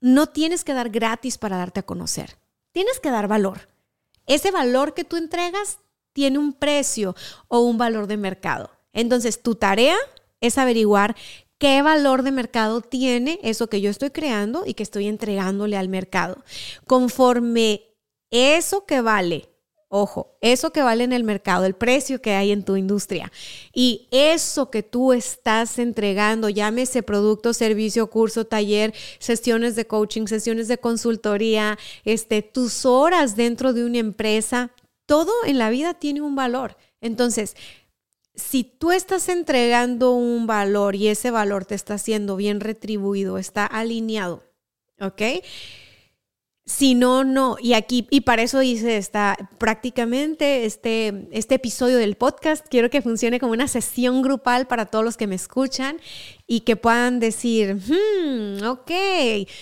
No 0.00 0.26
tienes 0.26 0.64
que 0.64 0.74
dar 0.74 0.90
gratis 0.90 1.38
para 1.38 1.56
darte 1.56 1.80
a 1.80 1.86
conocer, 1.86 2.38
tienes 2.72 3.00
que 3.00 3.10
dar 3.10 3.28
valor. 3.28 3.68
Ese 4.26 4.50
valor 4.50 4.94
que 4.94 5.04
tú 5.04 5.16
entregas 5.16 5.78
tiene 6.12 6.38
un 6.38 6.52
precio 6.52 7.14
o 7.48 7.60
un 7.60 7.78
valor 7.78 8.06
de 8.06 8.16
mercado. 8.16 8.70
Entonces, 8.92 9.42
tu 9.42 9.54
tarea 9.54 9.96
es 10.40 10.58
averiguar 10.58 11.16
qué 11.58 11.82
valor 11.82 12.22
de 12.22 12.32
mercado 12.32 12.80
tiene 12.80 13.38
eso 13.42 13.68
que 13.68 13.80
yo 13.80 13.90
estoy 13.90 14.10
creando 14.10 14.64
y 14.66 14.74
que 14.74 14.82
estoy 14.82 15.06
entregándole 15.08 15.76
al 15.76 15.88
mercado. 15.88 16.42
Conforme 16.86 17.82
eso 18.30 18.86
que 18.86 19.00
vale, 19.00 19.48
ojo, 19.88 20.36
eso 20.40 20.72
que 20.72 20.82
vale 20.82 21.04
en 21.04 21.12
el 21.12 21.24
mercado, 21.24 21.64
el 21.64 21.74
precio 21.74 22.20
que 22.20 22.32
hay 22.32 22.50
en 22.50 22.64
tu 22.64 22.76
industria 22.76 23.30
y 23.72 24.08
eso 24.10 24.70
que 24.70 24.82
tú 24.82 25.12
estás 25.12 25.78
entregando, 25.78 26.48
llámese 26.48 27.02
producto, 27.02 27.52
servicio, 27.52 28.08
curso, 28.10 28.46
taller, 28.46 28.94
sesiones 29.18 29.76
de 29.76 29.86
coaching, 29.86 30.26
sesiones 30.26 30.68
de 30.68 30.78
consultoría, 30.78 31.78
este, 32.04 32.42
tus 32.42 32.84
horas 32.84 33.36
dentro 33.36 33.72
de 33.72 33.84
una 33.84 33.98
empresa, 33.98 34.70
todo 35.06 35.32
en 35.44 35.58
la 35.58 35.70
vida 35.70 35.94
tiene 35.94 36.20
un 36.20 36.34
valor. 36.34 36.76
Entonces, 37.00 37.54
si 38.34 38.64
tú 38.64 38.92
estás 38.92 39.28
entregando 39.28 40.12
un 40.12 40.46
valor 40.46 40.94
y 40.94 41.08
ese 41.08 41.30
valor 41.30 41.64
te 41.64 41.74
está 41.74 41.96
siendo 41.96 42.36
bien 42.36 42.60
retribuido, 42.60 43.38
está 43.38 43.64
alineado, 43.64 44.42
¿ok? 45.00 45.22
Si 46.68 46.96
no, 46.96 47.22
no. 47.22 47.56
Y 47.60 47.74
aquí, 47.74 48.08
y 48.10 48.22
para 48.22 48.42
eso 48.42 48.60
hice 48.60 48.96
esta, 48.96 49.36
prácticamente 49.58 50.64
este, 50.64 51.28
este 51.30 51.54
episodio 51.54 51.96
del 51.96 52.16
podcast, 52.16 52.66
quiero 52.68 52.90
que 52.90 53.02
funcione 53.02 53.38
como 53.38 53.52
una 53.52 53.68
sesión 53.68 54.20
grupal 54.20 54.66
para 54.66 54.86
todos 54.86 55.04
los 55.04 55.16
que 55.16 55.28
me 55.28 55.36
escuchan 55.36 56.00
y 56.48 56.60
que 56.60 56.74
puedan 56.74 57.20
decir, 57.20 57.76
hmm, 57.76 58.64
ok, 58.66 58.90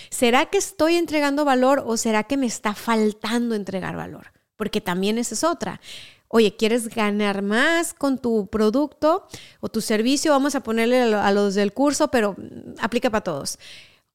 ¿será 0.09 0.47
que 0.47 0.57
estoy 0.57 0.95
entregando 0.95 1.45
valor 1.45 1.83
o 1.85 1.95
será 1.95 2.23
que 2.23 2.37
me 2.37 2.47
está 2.47 2.73
faltando 2.73 3.53
entregar 3.53 3.95
valor? 3.95 4.31
Porque 4.55 4.81
también 4.81 5.19
esa 5.19 5.35
es 5.35 5.43
otra. 5.43 5.81
Oye, 6.27 6.55
¿quieres 6.55 6.89
ganar 6.89 7.43
más 7.43 7.93
con 7.93 8.17
tu 8.17 8.47
producto 8.47 9.27
o 9.59 9.69
tu 9.69 9.79
servicio? 9.79 10.31
Vamos 10.31 10.55
a 10.55 10.63
ponerle 10.63 11.01
a 11.01 11.31
los 11.31 11.53
del 11.53 11.71
curso, 11.71 12.09
pero 12.09 12.35
aplica 12.79 13.11
para 13.11 13.23
todos. 13.23 13.59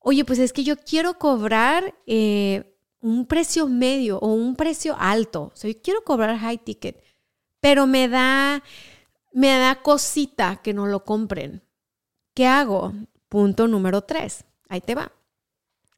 Oye, 0.01 0.25
pues 0.25 0.39
es 0.39 0.53
que 0.53 0.65
yo 0.65 0.77
quiero 0.77 1.19
cobrar 1.19 1.95
eh, 2.07 2.65
un 3.01 3.27
precio 3.27 3.67
medio 3.67 4.19
o 4.19 4.29
un 4.29 4.57
precio 4.57 4.97
alto. 4.99 5.51
O 5.55 5.57
sea, 5.57 5.71
yo 5.71 5.81
quiero 5.83 6.05
cobrar 6.05 6.39
high 6.39 6.59
ticket, 6.59 7.03
pero 7.61 7.87
me 7.87 8.09
da, 8.09 8.63
me 9.33 9.49
da 9.49 9.83
cosita 9.83 10.61
que 10.63 10.73
no 10.73 10.87
lo 10.87 11.05
compren. 11.05 11.63
¿Qué 12.35 12.47
hago? 12.47 12.93
Punto 13.29 13.69
número 13.69 14.03
tres. 14.03 14.45
Ahí 14.69 14.81
te 14.81 14.95
va. 14.95 15.13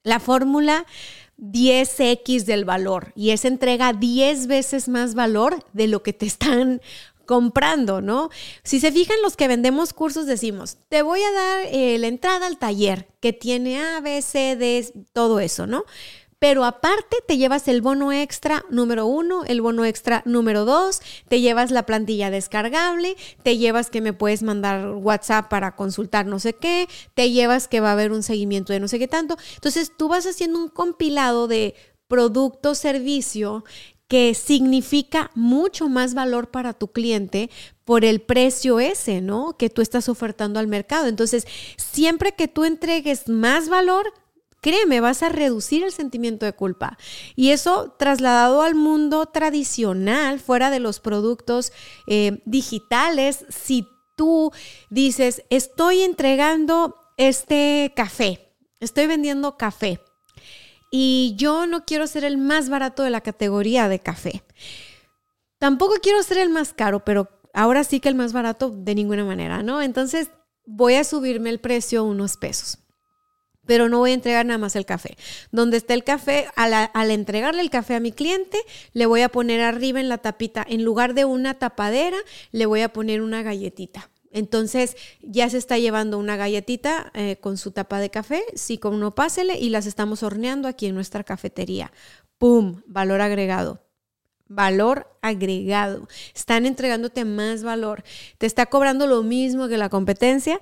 La 0.02 0.18
fórmula 0.18 0.86
10x 1.38 2.44
del 2.44 2.64
valor 2.64 3.12
y 3.14 3.30
es 3.30 3.44
entrega 3.44 3.92
10 3.92 4.46
veces 4.46 4.88
más 4.88 5.14
valor 5.14 5.64
de 5.72 5.86
lo 5.86 6.02
que 6.02 6.12
te 6.12 6.26
están 6.26 6.80
comprando, 7.26 8.00
¿no? 8.00 8.30
Si 8.62 8.80
se 8.80 8.92
fijan 8.92 9.22
los 9.22 9.36
que 9.36 9.48
vendemos 9.48 9.92
cursos 9.92 10.26
decimos, 10.26 10.78
te 10.88 11.02
voy 11.02 11.20
a 11.22 11.32
dar 11.32 11.66
eh, 11.70 11.98
la 11.98 12.08
entrada 12.08 12.46
al 12.46 12.58
taller 12.58 13.08
que 13.20 13.32
tiene 13.32 13.80
A, 13.80 14.00
B, 14.00 14.20
C, 14.22 14.56
D, 14.56 14.92
todo 15.12 15.40
eso, 15.40 15.66
¿no? 15.66 15.84
Pero 16.42 16.64
aparte 16.64 17.18
te 17.24 17.38
llevas 17.38 17.68
el 17.68 17.82
bono 17.82 18.10
extra 18.10 18.64
número 18.68 19.06
uno, 19.06 19.44
el 19.44 19.60
bono 19.60 19.84
extra 19.84 20.22
número 20.24 20.64
dos, 20.64 21.00
te 21.28 21.40
llevas 21.40 21.70
la 21.70 21.86
plantilla 21.86 22.32
descargable, 22.32 23.16
te 23.44 23.58
llevas 23.58 23.90
que 23.90 24.00
me 24.00 24.12
puedes 24.12 24.42
mandar 24.42 24.88
WhatsApp 24.96 25.48
para 25.48 25.76
consultar 25.76 26.26
no 26.26 26.40
sé 26.40 26.54
qué, 26.54 26.88
te 27.14 27.30
llevas 27.30 27.68
que 27.68 27.78
va 27.78 27.90
a 27.90 27.92
haber 27.92 28.10
un 28.10 28.24
seguimiento 28.24 28.72
de 28.72 28.80
no 28.80 28.88
sé 28.88 28.98
qué 28.98 29.06
tanto. 29.06 29.36
Entonces 29.54 29.92
tú 29.96 30.08
vas 30.08 30.26
haciendo 30.26 30.58
un 30.58 30.68
compilado 30.68 31.46
de 31.46 31.76
producto, 32.08 32.74
servicio 32.74 33.62
que 34.08 34.34
significa 34.34 35.30
mucho 35.36 35.88
más 35.88 36.12
valor 36.12 36.50
para 36.50 36.72
tu 36.72 36.88
cliente 36.88 37.50
por 37.84 38.04
el 38.04 38.20
precio 38.20 38.80
ese, 38.80 39.20
¿no? 39.20 39.56
Que 39.56 39.70
tú 39.70 39.80
estás 39.80 40.08
ofertando 40.08 40.58
al 40.58 40.66
mercado. 40.66 41.06
Entonces, 41.06 41.46
siempre 41.76 42.32
que 42.32 42.48
tú 42.48 42.64
entregues 42.64 43.28
más 43.28 43.68
valor, 43.68 44.12
créeme, 44.62 45.00
vas 45.00 45.22
a 45.22 45.28
reducir 45.28 45.82
el 45.82 45.92
sentimiento 45.92 46.46
de 46.46 46.54
culpa. 46.54 46.96
Y 47.36 47.50
eso 47.50 47.94
trasladado 47.98 48.62
al 48.62 48.74
mundo 48.74 49.26
tradicional, 49.26 50.40
fuera 50.40 50.70
de 50.70 50.80
los 50.80 51.00
productos 51.00 51.72
eh, 52.06 52.40
digitales, 52.46 53.44
si 53.50 53.86
tú 54.16 54.52
dices, 54.88 55.42
estoy 55.50 56.02
entregando 56.02 56.96
este 57.18 57.92
café, 57.94 58.54
estoy 58.80 59.06
vendiendo 59.06 59.58
café 59.58 60.00
y 60.90 61.34
yo 61.36 61.66
no 61.66 61.84
quiero 61.84 62.06
ser 62.06 62.24
el 62.24 62.38
más 62.38 62.68
barato 62.68 63.02
de 63.02 63.10
la 63.10 63.20
categoría 63.20 63.88
de 63.88 63.98
café. 63.98 64.44
Tampoco 65.58 65.94
quiero 66.02 66.22
ser 66.22 66.38
el 66.38 66.50
más 66.50 66.72
caro, 66.72 67.04
pero 67.04 67.28
ahora 67.52 67.82
sí 67.82 67.98
que 67.98 68.08
el 68.08 68.14
más 68.14 68.32
barato 68.32 68.70
de 68.70 68.94
ninguna 68.94 69.24
manera, 69.24 69.62
¿no? 69.62 69.82
Entonces 69.82 70.30
voy 70.66 70.94
a 70.94 71.04
subirme 71.04 71.50
el 71.50 71.60
precio 71.60 72.04
unos 72.04 72.36
pesos 72.36 72.81
pero 73.66 73.88
no 73.88 73.98
voy 73.98 74.10
a 74.10 74.14
entregar 74.14 74.44
nada 74.46 74.58
más 74.58 74.76
el 74.76 74.86
café. 74.86 75.16
Donde 75.50 75.76
está 75.76 75.94
el 75.94 76.04
café, 76.04 76.46
al, 76.56 77.10
entregarle 77.10 77.62
el 77.62 77.70
café 77.70 77.94
a 77.94 78.00
mi 78.00 78.12
cliente, 78.12 78.58
le 78.92 79.06
voy 79.06 79.22
a 79.22 79.28
poner 79.28 79.60
arriba 79.60 80.00
en 80.00 80.08
la 80.08 80.18
tapita, 80.18 80.64
en 80.68 80.84
lugar 80.84 81.14
de 81.14 81.24
una 81.24 81.58
tapadera, 81.58 82.18
le 82.50 82.66
voy 82.66 82.80
a 82.82 82.92
poner 82.92 83.22
una 83.22 83.42
galletita. 83.42 84.10
Entonces 84.30 84.96
ya 85.20 85.50
se 85.50 85.58
está 85.58 85.78
llevando 85.78 86.18
una 86.18 86.36
galletita 86.36 87.10
eh, 87.14 87.36
con 87.40 87.58
su 87.58 87.70
tapa 87.70 88.00
de 88.00 88.10
café, 88.10 88.42
sí, 88.54 88.78
con 88.78 88.94
uno 88.94 89.14
pásele 89.14 89.58
y 89.58 89.68
las 89.68 89.86
estamos 89.86 90.22
horneando 90.22 90.68
aquí 90.68 90.86
en 90.86 90.94
nuestra 90.94 91.22
cafetería. 91.22 91.92
¡Pum! 92.38 92.82
Valor 92.86 93.20
agregado 93.20 93.82
valor 94.54 95.06
agregado. 95.22 96.08
Están 96.34 96.66
entregándote 96.66 97.24
más 97.24 97.62
valor. 97.62 98.04
Te 98.38 98.46
está 98.46 98.66
cobrando 98.66 99.06
lo 99.06 99.22
mismo 99.22 99.68
que 99.68 99.78
la 99.78 99.88
competencia, 99.88 100.60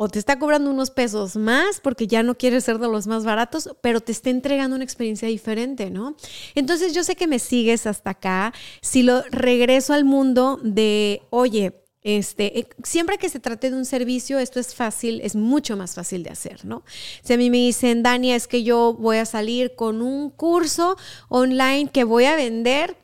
o 0.00 0.08
te 0.08 0.20
está 0.20 0.38
cobrando 0.38 0.70
unos 0.70 0.90
pesos 0.92 1.34
más 1.34 1.80
porque 1.80 2.06
ya 2.06 2.22
no 2.22 2.36
quieres 2.36 2.64
ser 2.64 2.78
de 2.78 2.86
los 2.86 3.08
más 3.08 3.24
baratos, 3.24 3.68
pero 3.82 4.00
te 4.00 4.12
está 4.12 4.30
entregando 4.30 4.76
una 4.76 4.84
experiencia 4.84 5.26
diferente, 5.26 5.90
¿no? 5.90 6.16
Entonces 6.54 6.94
yo 6.94 7.02
sé 7.02 7.16
que 7.16 7.26
me 7.26 7.40
sigues 7.40 7.84
hasta 7.84 8.10
acá. 8.10 8.54
Si 8.80 9.02
lo 9.02 9.22
regreso 9.30 9.92
al 9.92 10.04
mundo 10.04 10.60
de, 10.62 11.22
oye, 11.30 11.82
este, 12.02 12.60
eh, 12.60 12.68
siempre 12.84 13.18
que 13.18 13.28
se 13.28 13.40
trate 13.40 13.70
de 13.70 13.76
un 13.76 13.84
servicio, 13.84 14.38
esto 14.38 14.60
es 14.60 14.72
fácil, 14.72 15.20
es 15.24 15.34
mucho 15.34 15.76
más 15.76 15.96
fácil 15.96 16.22
de 16.22 16.30
hacer, 16.30 16.64
¿no? 16.64 16.84
Si 17.24 17.32
a 17.32 17.36
mí 17.36 17.50
me 17.50 17.56
dicen, 17.56 18.04
Dania, 18.04 18.36
es 18.36 18.46
que 18.46 18.62
yo 18.62 18.94
voy 18.94 19.16
a 19.16 19.26
salir 19.26 19.74
con 19.74 20.00
un 20.00 20.30
curso 20.30 20.96
online 21.28 21.90
que 21.92 22.04
voy 22.04 22.26
a 22.26 22.36
vender 22.36 22.96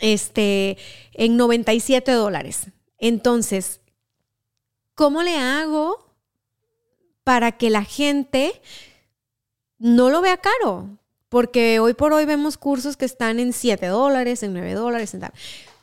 este, 0.00 0.76
en 1.12 1.36
97 1.36 2.10
dólares. 2.10 2.66
Entonces, 2.98 3.79
¿cómo 5.00 5.22
le 5.22 5.38
hago 5.38 5.96
para 7.24 7.52
que 7.52 7.70
la 7.70 7.84
gente 7.84 8.60
no 9.78 10.10
lo 10.10 10.20
vea 10.20 10.36
caro? 10.36 10.98
Porque 11.30 11.80
hoy 11.80 11.94
por 11.94 12.12
hoy 12.12 12.26
vemos 12.26 12.58
cursos 12.58 12.98
que 12.98 13.06
están 13.06 13.40
en 13.40 13.54
7 13.54 13.86
dólares, 13.86 14.42
en 14.42 14.52
9 14.52 14.74
dólares, 14.74 15.14
en 15.14 15.20
tal. 15.20 15.32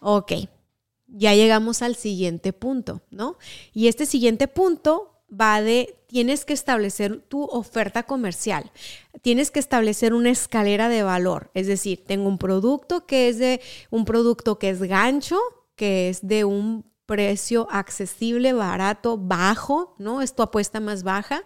Ok, 0.02 0.34
ya 1.08 1.34
llegamos 1.34 1.82
al 1.82 1.96
siguiente 1.96 2.54
punto, 2.54 3.02
¿no? 3.10 3.40
Y 3.74 3.88
este 3.88 4.06
siguiente 4.06 4.48
punto 4.48 5.24
va 5.30 5.64
de, 5.64 5.98
tienes 6.06 6.46
que 6.46 6.54
establecer 6.54 7.20
tu 7.22 7.44
oferta 7.46 8.04
comercial, 8.04 8.72
tienes 9.24 9.50
que 9.50 9.60
establecer 9.60 10.14
una 10.14 10.30
escalera 10.30 10.90
de 10.90 11.02
valor, 11.02 11.50
es 11.56 11.66
decir, 11.66 12.04
tengo 12.06 12.30
un 12.30 12.38
producto 12.38 13.08
que 13.08 13.30
es 13.30 13.40
de 13.40 13.62
un 13.90 14.06
producto 14.06 14.60
que 14.60 14.70
es 14.70 14.80
gancho, 14.80 15.40
que 15.76 16.10
es 16.10 16.28
de 16.28 16.46
un 16.46 16.86
precio 17.08 17.68
accesible, 17.72 18.54
barato, 18.54 19.18
bajo, 19.18 19.96
¿no? 19.98 20.22
Es 20.22 20.36
tu 20.36 20.44
apuesta 20.44 20.80
más 20.80 21.02
baja. 21.02 21.42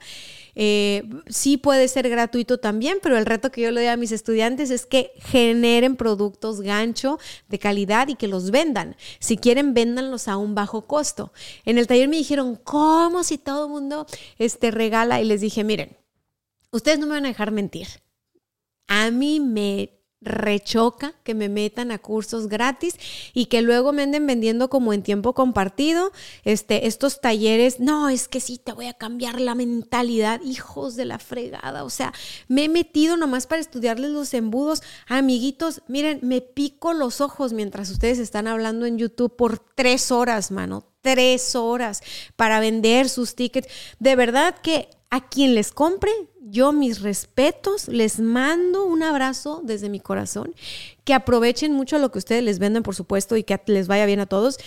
Eh, 0.55 1.07
sí 1.27 1.55
puede 1.55 1.87
ser 1.87 2.09
gratuito 2.09 2.57
también, 2.57 2.97
pero 3.01 3.17
el 3.17 3.25
reto 3.25 3.51
que 3.51 3.61
yo 3.61 3.71
le 3.71 3.81
doy 3.81 3.89
a 3.89 3.95
mis 3.95 4.11
estudiantes 4.11 4.71
es 4.71 4.85
que 4.85 5.13
generen 5.19 5.95
productos 5.95 6.59
gancho 6.61 7.19
de 7.47 7.59
calidad 7.59 8.09
y 8.09 8.15
que 8.15 8.27
los 8.27 8.51
vendan. 8.51 8.97
Si 9.19 9.37
quieren, 9.37 9.73
véndanlos 9.73 10.27
a 10.27 10.35
un 10.35 10.55
bajo 10.55 10.87
costo. 10.87 11.31
En 11.63 11.77
el 11.77 11.87
taller 11.87 12.09
me 12.09 12.17
dijeron, 12.17 12.55
¿cómo 12.55 13.23
si 13.23 13.37
todo 13.37 13.67
el 13.67 13.71
mundo 13.71 14.07
este, 14.39 14.71
regala? 14.71 15.21
Y 15.21 15.25
les 15.25 15.41
dije, 15.41 15.63
miren, 15.63 15.95
ustedes 16.71 16.97
no 16.99 17.05
me 17.05 17.13
van 17.13 17.25
a 17.25 17.29
dejar 17.29 17.51
mentir. 17.51 17.87
A 18.87 19.11
mí 19.11 19.39
me 19.39 20.00
rechoca 20.21 21.13
que 21.23 21.33
me 21.33 21.49
metan 21.49 21.91
a 21.91 21.97
cursos 21.97 22.47
gratis 22.47 22.95
y 23.33 23.47
que 23.47 23.61
luego 23.61 23.91
me 23.91 24.03
anden 24.03 24.27
vendiendo 24.27 24.69
como 24.69 24.93
en 24.93 25.01
tiempo 25.01 25.33
compartido 25.33 26.11
este 26.43 26.87
estos 26.87 27.21
talleres 27.21 27.79
no 27.79 28.07
es 28.07 28.27
que 28.27 28.39
sí 28.39 28.59
te 28.59 28.71
voy 28.71 28.85
a 28.85 28.93
cambiar 28.93 29.41
la 29.41 29.55
mentalidad 29.55 30.39
hijos 30.41 30.95
de 30.95 31.05
la 31.05 31.17
fregada. 31.17 31.83
O 31.83 31.89
sea 31.89 32.13
me 32.47 32.65
he 32.65 32.69
metido 32.69 33.17
nomás 33.17 33.47
para 33.47 33.61
estudiarles 33.61 34.11
los 34.11 34.33
embudos. 34.33 34.83
Amiguitos 35.07 35.81
miren 35.87 36.19
me 36.21 36.41
pico 36.41 36.93
los 36.93 37.19
ojos 37.19 37.53
mientras 37.53 37.89
ustedes 37.89 38.19
están 38.19 38.47
hablando 38.47 38.85
en 38.85 38.97
YouTube 38.97 39.35
por 39.35 39.59
tres 39.59 40.11
horas 40.11 40.51
mano 40.51 40.85
tres 41.01 41.55
horas 41.55 42.01
para 42.35 42.59
vender 42.59 43.09
sus 43.09 43.35
tickets. 43.35 43.67
De 43.99 44.15
verdad 44.15 44.55
que 44.61 44.87
a 45.09 45.27
quien 45.27 45.55
les 45.55 45.71
compre, 45.71 46.11
yo 46.51 46.73
mis 46.73 47.01
respetos, 47.01 47.87
les 47.87 48.19
mando 48.19 48.85
un 48.85 49.01
abrazo 49.01 49.61
desde 49.63 49.89
mi 49.89 49.99
corazón, 49.99 50.53
que 51.05 51.13
aprovechen 51.13 51.71
mucho 51.71 51.97
lo 51.97 52.11
que 52.11 52.19
ustedes 52.19 52.43
les 52.43 52.59
venden, 52.59 52.83
por 52.83 52.93
supuesto, 52.93 53.37
y 53.37 53.43
que 53.43 53.59
les 53.67 53.87
vaya 53.87 54.05
bien 54.05 54.19
a 54.19 54.25
todos. 54.25 54.57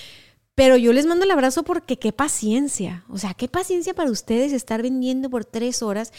Pero 0.55 0.77
yo 0.77 0.93
les 0.93 1.07
mando 1.07 1.25
el 1.25 1.31
abrazo 1.31 1.63
porque 1.65 1.99
qué 1.99 2.13
paciencia, 2.13 3.05
o 3.09 3.19
sea, 3.19 3.35
qué 3.35 3.49
paciencia 3.49 3.93
para 3.93 4.11
ustedes 4.11 4.53
estar 4.53 4.83
vendiendo 4.83 5.29
por 5.29 5.45
tres 5.45 5.83
horas. 5.83 6.13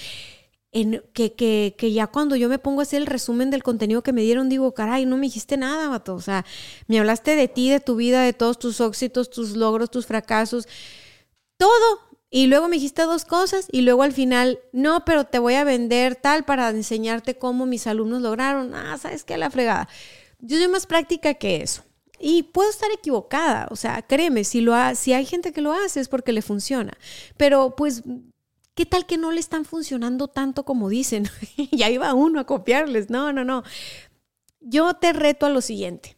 En, 0.72 1.01
que, 1.13 1.31
que, 1.31 1.74
que, 1.77 1.93
ya 1.93 2.07
cuando 2.07 2.36
yo 2.36 2.50
me 2.50 2.60
pongo 2.60 2.81
a 2.81 2.84
hacer 2.84 3.01
el 3.01 3.07
resumen 3.07 3.50
del 3.50 3.63
contenido 3.63 4.03
que 4.03 4.12
me 4.12 4.24
dieron, 4.24 4.50
digo, 4.50 4.74
caray, 4.74 5.05
no 5.05 5.15
me 5.15 5.27
dijiste 5.27 5.55
nada, 5.55 5.88
vato. 5.88 6.15
O 6.15 6.22
sea, 6.22 6.45
me 6.88 7.00
hablaste 7.00 7.38
de 7.38 7.48
ti, 7.48 7.69
de 7.69 7.79
tu 7.79 7.95
vida, 7.95 8.24
de 8.24 8.34
todos 8.34 8.60
tus 8.60 8.81
éxitos, 8.81 9.29
tus 9.29 9.55
logros, 9.55 9.89
tus 9.89 10.05
fracasos, 10.05 10.67
todo. 11.57 12.04
Y 12.29 12.48
luego 12.48 12.67
me 12.67 12.75
dijiste 12.75 13.03
dos 13.03 13.24
cosas 13.24 13.67
y 13.72 13.82
luego 13.82 14.03
al 14.03 14.12
final, 14.12 14.60
no, 14.72 15.05
pero 15.05 15.25
te 15.25 15.39
voy 15.39 15.53
a 15.53 15.63
vender 15.63 16.15
tal 16.15 16.44
para 16.44 16.70
enseñarte 16.70 17.38
cómo 17.38 17.65
mis 17.65 17.88
alumnos 17.88 18.22
lograron. 18.22 18.74
Ah, 18.74 18.98
¿sabes 18.98 19.24
qué? 19.24 19.38
La 19.38 19.50
fregada. 19.50 19.88
Yo 20.39 20.58
soy 20.58 20.67
más 20.67 20.86
práctica 20.86 21.36
que 21.36 21.62
eso. 21.62 21.84
Y 22.20 22.44
puedo 22.44 22.70
estar 22.70 22.89
equivocada, 22.91 23.67
o 23.72 23.75
sea, 23.75 24.01
créeme, 24.01 24.46
si, 24.46 24.62
lo 24.62 24.74
ha, 24.74 24.96
si 24.96 25.13
hay 25.13 25.25
gente 25.25 25.51
que 25.51 25.62
lo 25.62 25.74
hace 25.74 26.00
es 26.00 26.08
porque 26.08 26.32
le 26.32 26.41
funciona. 26.41 26.98
Pero 27.36 27.75
pues, 27.75 28.03
¿qué 28.74 28.86
tal 28.86 29.05
que 29.05 29.17
no 29.17 29.32
le 29.32 29.39
están 29.39 29.65
funcionando 29.65 30.27
tanto 30.27 30.63
como 30.63 30.89
dicen? 30.89 31.29
y 31.58 31.84
ahí 31.84 31.98
va 31.98 32.13
uno 32.13 32.39
a 32.39 32.46
copiarles. 32.46 33.10
No, 33.10 33.34
no, 33.34 33.44
no. 33.44 33.63
Yo 34.60 34.94
te 34.96 35.13
reto 35.13 35.46
a 35.46 35.50
lo 35.50 35.62
siguiente. 35.62 36.17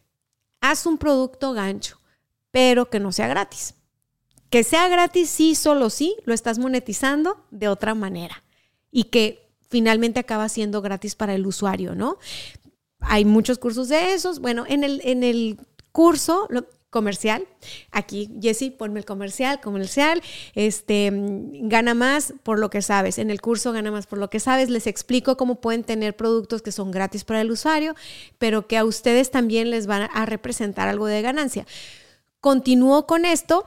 Haz 0.60 0.86
un 0.86 0.98
producto 0.98 1.52
gancho, 1.52 2.00
pero 2.50 2.90
que 2.90 3.00
no 3.00 3.12
sea 3.12 3.28
gratis. 3.28 3.74
Que 4.50 4.64
sea 4.64 4.88
gratis, 4.88 5.28
sí, 5.28 5.54
solo 5.54 5.90
sí, 5.90 6.16
lo 6.24 6.32
estás 6.32 6.58
monetizando 6.58 7.44
de 7.50 7.68
otra 7.68 7.94
manera. 7.94 8.42
Y 8.90 9.04
que 9.04 9.48
finalmente 9.68 10.20
acaba 10.20 10.48
siendo 10.48 10.80
gratis 10.80 11.14
para 11.14 11.34
el 11.34 11.46
usuario, 11.46 11.94
¿no? 11.94 12.18
Hay 13.00 13.24
muchos 13.24 13.58
cursos 13.58 13.88
de 13.88 14.14
esos. 14.14 14.40
Bueno, 14.40 14.64
en 14.66 14.84
el, 14.84 15.00
en 15.04 15.22
el 15.22 15.58
curso 15.92 16.48
comercial, 16.90 17.46
aquí, 17.90 18.30
Jesse, 18.40 18.72
ponme 18.76 19.00
el 19.00 19.04
comercial, 19.04 19.60
comercial, 19.60 20.22
este, 20.54 21.10
gana 21.12 21.92
más 21.92 22.32
por 22.42 22.58
lo 22.58 22.70
que 22.70 22.80
sabes. 22.80 23.18
En 23.18 23.30
el 23.30 23.42
curso 23.42 23.72
gana 23.72 23.90
más 23.90 24.06
por 24.06 24.18
lo 24.18 24.30
que 24.30 24.40
sabes. 24.40 24.70
Les 24.70 24.86
explico 24.86 25.36
cómo 25.36 25.60
pueden 25.60 25.84
tener 25.84 26.16
productos 26.16 26.62
que 26.62 26.72
son 26.72 26.90
gratis 26.90 27.24
para 27.24 27.42
el 27.42 27.50
usuario, 27.50 27.94
pero 28.38 28.66
que 28.66 28.78
a 28.78 28.84
ustedes 28.84 29.30
también 29.30 29.70
les 29.70 29.86
van 29.86 30.08
a 30.12 30.24
representar 30.24 30.88
algo 30.88 31.06
de 31.06 31.20
ganancia. 31.20 31.66
Continúo 32.40 33.06
con 33.06 33.26
esto 33.26 33.66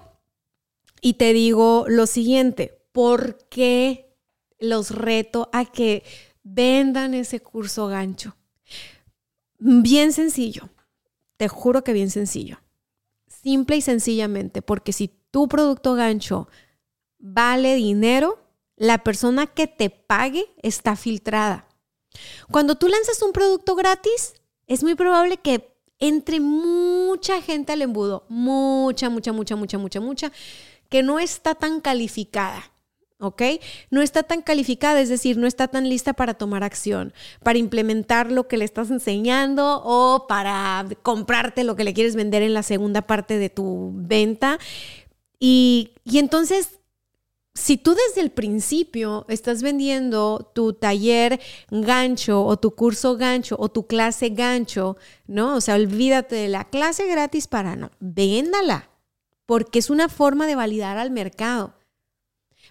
y 1.01 1.13
te 1.13 1.34
digo 1.34 1.86
lo 1.88 2.05
siguiente, 2.05 2.79
¿por 2.91 3.38
qué 3.50 4.15
los 4.60 4.91
reto 4.91 5.50
a 5.51 5.65
que 5.65 6.03
vendan 6.44 7.14
ese 7.16 7.42
curso 7.42 7.87
gancho? 7.87 8.37
Bien 9.57 10.14
sencillo, 10.14 10.70
te 11.37 11.48
juro 11.48 11.83
que 11.83 11.94
bien 11.94 12.11
sencillo. 12.11 12.61
Simple 13.27 13.77
y 13.77 13.81
sencillamente, 13.81 14.61
porque 14.61 14.94
si 14.94 15.07
tu 15.31 15.48
producto 15.48 15.96
gancho 15.96 16.48
vale 17.18 17.75
dinero, 17.75 18.40
la 18.75 19.03
persona 19.03 19.48
que 19.48 19.68
te 19.68 19.90
pague 19.90 20.46
está 20.61 20.96
filtrada. 20.96 21.68
Cuando 22.51 22.75
tú 22.75 22.87
lanzas 22.87 23.22
un 23.22 23.31
producto 23.31 23.75
gratis, 23.75 24.33
es 24.68 24.83
muy 24.83 24.96
probable 24.96 25.37
que 25.37 25.71
entre 26.01 26.42
mucha 26.42 27.42
gente 27.42 27.72
al 27.72 27.81
embudo, 27.81 28.25
mucha, 28.27 29.09
mucha, 29.09 29.31
mucha, 29.31 29.55
mucha, 29.55 29.77
mucha, 29.77 30.01
mucha, 30.01 30.31
que 30.90 31.03
no 31.03 31.20
está 31.20 31.55
tan 31.55 31.79
calificada. 31.79 32.72
¿ok? 33.20 33.42
No 33.92 34.01
está 34.01 34.24
tan 34.24 34.42
calificada, 34.42 35.00
es 35.00 35.07
decir, 35.07 35.37
no 35.37 35.46
está 35.46 35.68
tan 35.68 35.87
lista 35.87 36.14
para 36.14 36.33
tomar 36.33 36.64
acción, 36.64 37.14
para 37.44 37.59
implementar 37.59 38.31
lo 38.31 38.48
que 38.48 38.57
le 38.57 38.66
estás 38.66 38.90
enseñando 38.90 39.81
o 39.85 40.25
para 40.27 40.87
comprarte 41.03 41.64
lo 41.64 41.75
que 41.75 41.83
le 41.83 41.94
quieres 41.94 42.16
vender 42.16 42.42
en 42.42 42.55
la 42.55 42.64
segunda 42.64 43.03
parte 43.03 43.37
de 43.37 43.50
tu 43.50 43.92
venta. 43.94 44.57
Y, 45.40 45.92
y 46.03 46.18
entonces, 46.18 46.80
si 47.53 47.77
tú 47.77 47.96
desde 47.96 48.22
el 48.22 48.31
principio 48.31 49.25
estás 49.27 49.61
vendiendo 49.61 50.51
tu 50.55 50.74
taller 50.74 51.40
gancho 51.70 52.46
o 52.46 52.57
tu 52.57 52.75
curso 52.75 53.18
gancho 53.18 53.55
o 53.59 53.70
tu 53.70 53.87
clase 53.87 54.29
gancho, 54.29 54.98
¿no? 55.27 55.55
O 55.55 55.61
sea, 55.61 55.75
olvídate 55.75 56.35
de 56.35 56.48
la 56.48 56.70
clase 56.70 57.07
gratis 57.07 57.48
para 57.48 57.75
no, 57.75 57.92
véndala 58.00 58.92
porque 59.51 59.79
es 59.79 59.90
una 59.90 60.07
forma 60.07 60.48
de 60.48 60.55
validar 60.55 60.98
al 60.98 61.11
mercado. 61.11 61.74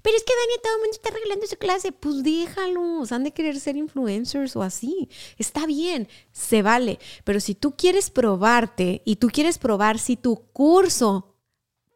Pero 0.03 0.17
es 0.17 0.25
que 0.25 0.33
Dani, 0.33 0.63
todo 0.63 0.75
el 0.77 0.81
mundo 0.81 0.93
está 0.93 1.11
regalando 1.11 1.47
su 1.47 1.57
clase. 1.57 1.93
Pues 1.93 2.23
déjalos, 2.23 3.13
han 3.13 3.25
de 3.25 3.33
querer 3.33 3.61
ser 3.61 3.77
influencers 3.77 4.57
o 4.57 4.63
así. 4.63 5.11
Está 5.37 5.67
bien, 5.67 6.09
se 6.33 6.63
vale. 6.63 6.99
Pero 7.25 7.39
si 7.41 7.55
tú 7.55 7.77
quieres 7.77 8.09
probarte 8.09 9.03
y 9.05 9.17
tú 9.17 9.29
quieres 9.29 9.59
probar 9.59 9.99
si 9.99 10.17
tu 10.17 10.37
curso 10.53 11.37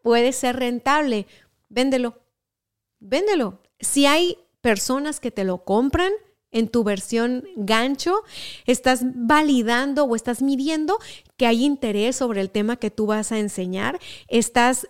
puede 0.03 0.33
ser 0.35 0.57
rentable, 0.57 1.27
véndelo. 1.71 2.24
Véndelo. 3.05 3.61
Si 3.81 4.07
hay 4.07 4.39
personas 4.61 5.21
que 5.21 5.31
te 5.31 5.45
lo 5.45 5.65
compran, 5.65 6.13
en 6.55 6.69
tu 6.69 6.85
versión 6.85 7.45
gancho, 7.57 8.23
estás 8.65 9.01
validando 9.03 10.05
o 10.05 10.15
estás 10.15 10.41
midiendo 10.41 10.99
que 11.37 11.47
hay 11.47 11.65
interés 11.65 12.15
sobre 12.15 12.41
el 12.41 12.51
tema 12.51 12.77
que 12.77 12.93
tú 12.93 13.07
vas 13.07 13.33
a 13.33 13.41
enseñar, 13.41 13.99
estás 14.29 14.87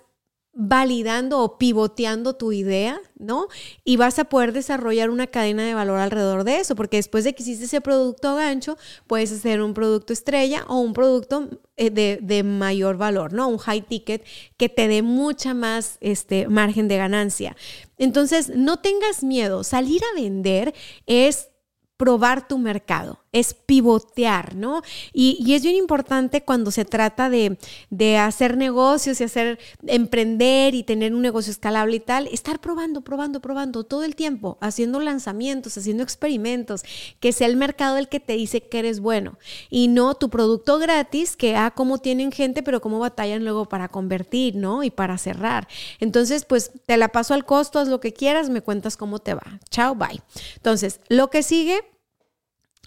validando 0.54 1.40
o 1.40 1.58
pivoteando 1.58 2.36
tu 2.36 2.52
idea, 2.52 3.00
¿no? 3.18 3.48
Y 3.82 3.96
vas 3.96 4.18
a 4.18 4.24
poder 4.24 4.52
desarrollar 4.52 5.10
una 5.10 5.26
cadena 5.26 5.64
de 5.64 5.74
valor 5.74 5.98
alrededor 5.98 6.44
de 6.44 6.58
eso, 6.58 6.76
porque 6.76 6.98
después 6.98 7.24
de 7.24 7.34
que 7.34 7.42
hiciste 7.42 7.64
ese 7.64 7.80
producto 7.80 8.36
gancho, 8.36 8.78
puedes 9.06 9.32
hacer 9.32 9.60
un 9.62 9.74
producto 9.74 10.12
estrella 10.12 10.64
o 10.68 10.78
un 10.78 10.92
producto 10.92 11.48
eh, 11.76 11.90
de, 11.90 12.42
mayor 12.44 12.96
valor, 12.96 13.32
¿no? 13.32 13.48
Un 13.48 13.58
high 13.58 13.82
ticket 13.82 14.24
que 14.56 14.68
te 14.68 14.86
dé 14.86 15.02
mucha 15.02 15.54
más 15.54 15.98
este, 16.00 16.48
margen 16.48 16.86
de 16.86 16.98
ganancia. 16.98 17.56
Entonces, 17.98 18.50
no 18.54 18.78
tengas 18.78 19.24
miedo, 19.24 19.64
salir 19.64 20.02
a 20.04 20.20
vender 20.20 20.72
es 21.06 21.48
probar 21.96 22.46
tu 22.46 22.58
mercado, 22.58 23.23
es 23.34 23.52
pivotear, 23.52 24.54
¿no? 24.54 24.82
Y, 25.12 25.52
es 25.54 25.62
bien 25.62 25.74
importante 25.74 26.42
cuando 26.42 26.70
se 26.70 26.84
trata 26.84 27.28
de, 27.28 27.58
de, 27.90 28.16
hacer 28.16 28.56
negocios 28.56 29.20
y 29.20 29.24
hacer, 29.24 29.58
emprender 29.86 30.74
y 30.74 30.84
tener 30.84 31.14
un 31.14 31.20
negocio 31.20 31.50
escalable 31.50 31.96
y 31.96 32.00
tal, 32.00 32.28
estar 32.28 32.60
probando, 32.60 33.02
probando, 33.02 33.40
probando 33.40 33.82
todo 33.82 34.04
el 34.04 34.14
tiempo, 34.14 34.56
haciendo 34.60 35.00
lanzamientos, 35.00 35.76
haciendo 35.76 36.04
experimentos, 36.04 36.82
que 37.18 37.32
sea 37.32 37.48
el 37.48 37.56
mercado 37.56 37.98
el 37.98 38.08
que 38.08 38.20
te 38.20 38.34
dice 38.34 38.62
que 38.62 38.78
eres 38.78 39.00
bueno 39.00 39.36
y 39.68 39.88
no 39.88 40.14
tu 40.14 40.30
producto 40.30 40.78
gratis, 40.78 41.36
que, 41.36 41.56
ah, 41.56 41.72
cómo 41.74 41.98
tienen 41.98 42.30
gente, 42.30 42.62
pero 42.62 42.80
cómo 42.80 43.00
batallan 43.00 43.42
luego 43.42 43.64
para 43.66 43.88
convertir, 43.88 44.54
¿no? 44.54 44.84
Y 44.84 44.90
para 44.90 45.18
cerrar. 45.18 45.66
Entonces, 45.98 46.44
pues 46.44 46.70
te 46.86 46.96
la 46.96 47.08
paso 47.08 47.34
al 47.34 47.44
costo, 47.44 47.80
haz 47.80 47.88
lo 47.88 47.98
que 47.98 48.12
quieras, 48.12 48.48
me 48.48 48.60
cuentas 48.60 48.96
cómo 48.96 49.18
te 49.18 49.34
va. 49.34 49.58
Chao, 49.70 49.96
bye. 49.96 50.22
Entonces, 50.56 51.00
lo 51.08 51.30
que 51.30 51.42
sigue 51.42 51.93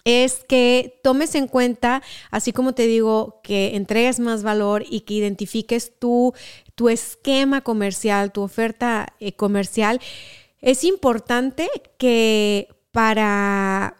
es 0.04 0.44
que 0.48 1.00
tomes 1.02 1.34
en 1.34 1.48
cuenta, 1.48 2.02
así 2.30 2.52
como 2.52 2.74
te 2.74 2.86
digo, 2.86 3.40
que 3.42 3.76
entregues 3.76 4.20
más 4.20 4.42
valor 4.42 4.84
y 4.88 5.00
que 5.00 5.14
identifiques 5.14 5.98
tu, 5.98 6.34
tu 6.74 6.88
esquema 6.88 7.60
comercial, 7.62 8.32
tu 8.32 8.42
oferta 8.42 9.14
eh, 9.20 9.32
comercial. 9.32 10.00
Es 10.60 10.84
importante 10.84 11.68
que 11.98 12.68
para 12.90 13.96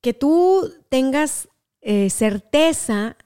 que 0.00 0.14
tú 0.14 0.72
tengas 0.88 1.48
eh, 1.80 2.10
certeza 2.10 3.16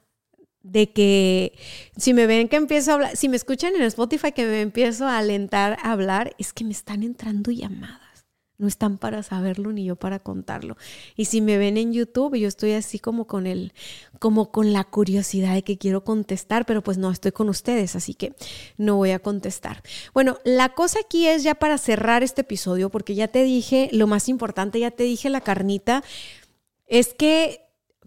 de 0.63 0.93
que 0.93 1.53
si 1.97 2.13
me 2.13 2.27
ven 2.27 2.49
que 2.49 2.57
empiezo 2.57 2.91
a 2.91 2.95
hablar, 2.95 3.17
si 3.17 3.29
me 3.29 3.37
escuchan 3.37 3.77
en 3.77 3.83
Spotify 3.83 4.33
que 4.33 4.45
me 4.47 4.61
empiezo 4.61 5.07
a 5.07 5.19
alentar 5.19 5.79
a 5.83 5.93
hablar, 5.93 6.35
es 6.39 6.53
que 6.53 6.65
me 6.65 6.73
están 6.73 7.03
entrando 7.03 7.51
llamadas. 7.51 8.06
No 8.59 8.69
están 8.69 8.97
para 8.97 9.23
saberlo 9.23 9.71
ni 9.73 9.85
yo 9.85 9.97
para 9.97 10.19
contarlo. 10.19 10.77
Y 11.15 11.27
si 11.27 11.41
me 11.41 11.59
ven 11.59 11.77
en 11.77 11.93
YouTube, 11.93 12.37
yo 12.37 12.49
estoy 12.49 12.73
así 12.73 12.99
como 12.99 13.27
con 13.27 13.47
el, 13.47 13.75
como 14.19 14.51
con 14.51 14.73
la 14.73 14.85
curiosidad 14.85 15.55
de 15.55 15.63
que 15.63 15.77
quiero 15.77 16.05
contestar, 16.05 16.65
pero 16.65 16.83
pues 16.83 16.97
no 16.97 17.11
estoy 17.11 17.33
con 17.33 17.49
ustedes, 17.51 17.97
así 17.97 18.15
que 18.15 18.35
no 18.79 18.97
voy 18.97 19.11
a 19.11 19.19
contestar. 19.19 19.83
Bueno, 20.15 20.39
la 20.45 20.71
cosa 20.71 21.01
aquí 21.05 21.27
es 21.27 21.43
ya 21.43 21.55
para 21.55 21.77
cerrar 21.77 22.23
este 22.23 22.41
episodio, 22.41 22.89
porque 22.89 23.15
ya 23.15 23.29
te 23.29 23.43
dije 23.45 23.91
lo 23.93 24.07
más 24.07 24.29
importante, 24.29 24.81
ya 24.81 24.91
te 24.91 25.05
dije 25.05 25.29
la 25.29 25.43
carnita, 25.43 26.03
es 26.87 27.13
que 27.13 27.61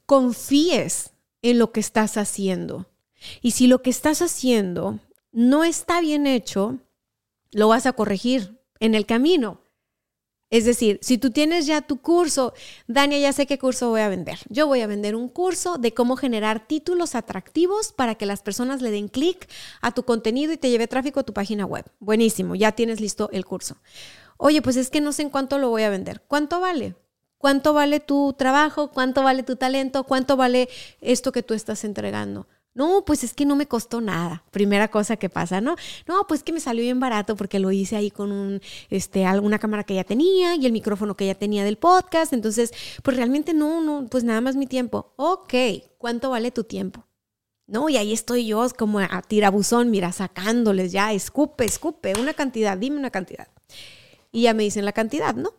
confíes 0.05 1.11
en 1.41 1.59
lo 1.59 1.71
que 1.71 1.79
estás 1.79 2.17
haciendo. 2.17 2.87
Y 3.41 3.51
si 3.51 3.67
lo 3.67 3.81
que 3.81 3.89
estás 3.89 4.21
haciendo 4.21 4.99
no 5.31 5.63
está 5.63 6.01
bien 6.01 6.25
hecho, 6.25 6.79
lo 7.51 7.67
vas 7.67 7.85
a 7.85 7.93
corregir 7.93 8.59
en 8.79 8.95
el 8.95 9.05
camino. 9.05 9.61
Es 10.49 10.65
decir, 10.65 10.99
si 11.03 11.19
tú 11.19 11.29
tienes 11.29 11.67
ya 11.67 11.81
tu 11.81 12.01
curso, 12.01 12.53
Dania, 12.87 13.19
ya 13.19 13.33
sé 13.33 13.45
qué 13.45 13.59
curso 13.59 13.89
voy 13.89 14.01
a 14.01 14.09
vender. 14.09 14.39
Yo 14.49 14.65
voy 14.65 14.81
a 14.81 14.87
vender 14.87 15.15
un 15.15 15.29
curso 15.29 15.77
de 15.77 15.93
cómo 15.93 16.15
generar 16.15 16.67
títulos 16.67 17.13
atractivos 17.13 17.93
para 17.93 18.15
que 18.15 18.25
las 18.25 18.41
personas 18.41 18.81
le 18.81 18.89
den 18.89 19.09
clic 19.09 19.47
a 19.81 19.91
tu 19.91 20.03
contenido 20.03 20.51
y 20.51 20.57
te 20.57 20.71
lleve 20.71 20.87
tráfico 20.87 21.19
a 21.19 21.23
tu 21.23 21.33
página 21.33 21.65
web. 21.65 21.85
Buenísimo, 21.99 22.55
ya 22.55 22.71
tienes 22.71 22.99
listo 22.99 23.29
el 23.31 23.45
curso. 23.45 23.77
Oye, 24.37 24.61
pues 24.63 24.75
es 24.75 24.89
que 24.89 25.01
no 25.01 25.11
sé 25.11 25.21
en 25.21 25.29
cuánto 25.29 25.59
lo 25.59 25.69
voy 25.69 25.83
a 25.83 25.89
vender. 25.89 26.23
¿Cuánto 26.27 26.59
vale? 26.59 26.95
¿Cuánto 27.37 27.73
vale 27.73 27.99
tu 27.99 28.33
trabajo? 28.33 28.91
¿Cuánto 28.91 29.21
vale 29.21 29.43
tu 29.43 29.55
talento? 29.55 30.03
¿Cuánto 30.03 30.35
vale 30.35 30.67
esto 30.99 31.31
que 31.31 31.43
tú 31.43 31.53
estás 31.53 31.83
entregando? 31.83 32.47
No, 32.79 33.03
pues 33.03 33.25
es 33.25 33.33
que 33.33 33.45
no 33.45 33.57
me 33.57 33.67
costó 33.67 33.99
nada. 33.99 34.45
Primera 34.51 34.87
cosa 34.87 35.17
que 35.17 35.27
pasa, 35.27 35.59
¿no? 35.59 35.75
No, 36.07 36.25
pues 36.29 36.43
que 36.43 36.53
me 36.53 36.61
salió 36.61 36.81
bien 36.81 37.01
barato 37.01 37.35
porque 37.35 37.59
lo 37.59 37.73
hice 37.73 37.97
ahí 37.97 38.09
con 38.09 38.31
un, 38.31 38.61
este, 38.89 39.25
alguna 39.25 39.59
cámara 39.59 39.83
que 39.83 39.95
ya 39.95 40.05
tenía 40.05 40.55
y 40.55 40.65
el 40.65 40.71
micrófono 40.71 41.17
que 41.17 41.25
ya 41.25 41.35
tenía 41.35 41.65
del 41.65 41.77
podcast. 41.77 42.31
Entonces, 42.31 42.71
pues 43.03 43.17
realmente 43.17 43.53
no, 43.53 43.81
no, 43.81 44.07
pues 44.09 44.23
nada 44.23 44.39
más 44.39 44.55
mi 44.55 44.65
tiempo. 44.65 45.11
Ok, 45.17 45.53
¿cuánto 45.97 46.29
vale 46.29 46.51
tu 46.51 46.63
tiempo? 46.63 47.05
No, 47.67 47.89
y 47.89 47.97
ahí 47.97 48.13
estoy 48.13 48.47
yo 48.47 48.65
como 48.77 48.99
a 48.99 49.21
tirabuzón, 49.23 49.91
mira, 49.91 50.13
sacándoles 50.13 50.93
ya, 50.93 51.11
escupe, 51.11 51.65
escupe, 51.65 52.13
una 52.17 52.33
cantidad, 52.33 52.77
dime 52.77 52.97
una 52.97 53.09
cantidad. 53.09 53.49
Y 54.31 54.43
ya 54.43 54.53
me 54.53 54.63
dicen 54.63 54.85
la 54.85 54.93
cantidad, 54.93 55.35
¿no? 55.35 55.53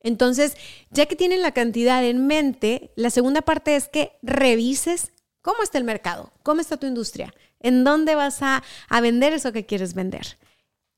Entonces, 0.00 0.58
ya 0.90 1.06
que 1.06 1.16
tienen 1.16 1.40
la 1.40 1.52
cantidad 1.52 2.04
en 2.04 2.26
mente, 2.26 2.92
la 2.96 3.08
segunda 3.08 3.40
parte 3.40 3.76
es 3.76 3.88
que 3.88 4.12
revises 4.20 5.12
cómo 5.46 5.62
está 5.62 5.78
el 5.78 5.84
mercado, 5.84 6.32
cómo 6.42 6.60
está 6.60 6.76
tu 6.76 6.88
industria, 6.88 7.32
en 7.60 7.84
dónde 7.84 8.16
vas 8.16 8.42
a, 8.42 8.64
vender 9.00 9.32
eso 9.32 9.52
que 9.52 9.64
quieres 9.64 9.94
vender. 9.94 10.38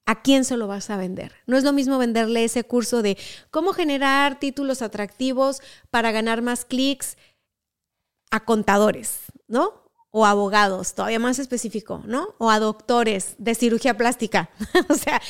¿A 0.06 0.22
quién 0.22 0.46
se 0.46 0.56
lo 0.56 0.66
vas 0.66 0.88
a 0.88 0.96
vender? 0.96 1.34
No 1.46 1.58
es 1.58 1.64
lo 1.64 1.74
mismo 1.74 1.98
venderle 1.98 2.44
ese 2.44 2.64
curso 2.64 3.02
de 3.02 3.18
cómo 3.50 3.74
generar 3.74 4.40
títulos 4.40 4.80
atractivos 4.80 5.60
para 5.90 6.12
ganar 6.12 6.40
más 6.40 6.64
clics 6.64 7.18
a 8.30 8.46
contadores, 8.46 9.20
¿no? 9.48 9.90
O 10.10 10.24
abogados, 10.24 10.94
todavía 10.94 11.18
más 11.18 11.38
específico, 11.38 12.02
¿no? 12.06 12.34
O 12.38 12.50
a 12.50 12.58
doctores 12.58 13.34
de 13.36 13.54
cirugía 13.54 13.98
plástica. 13.98 14.48
o 14.88 14.94
sea, 14.94 15.20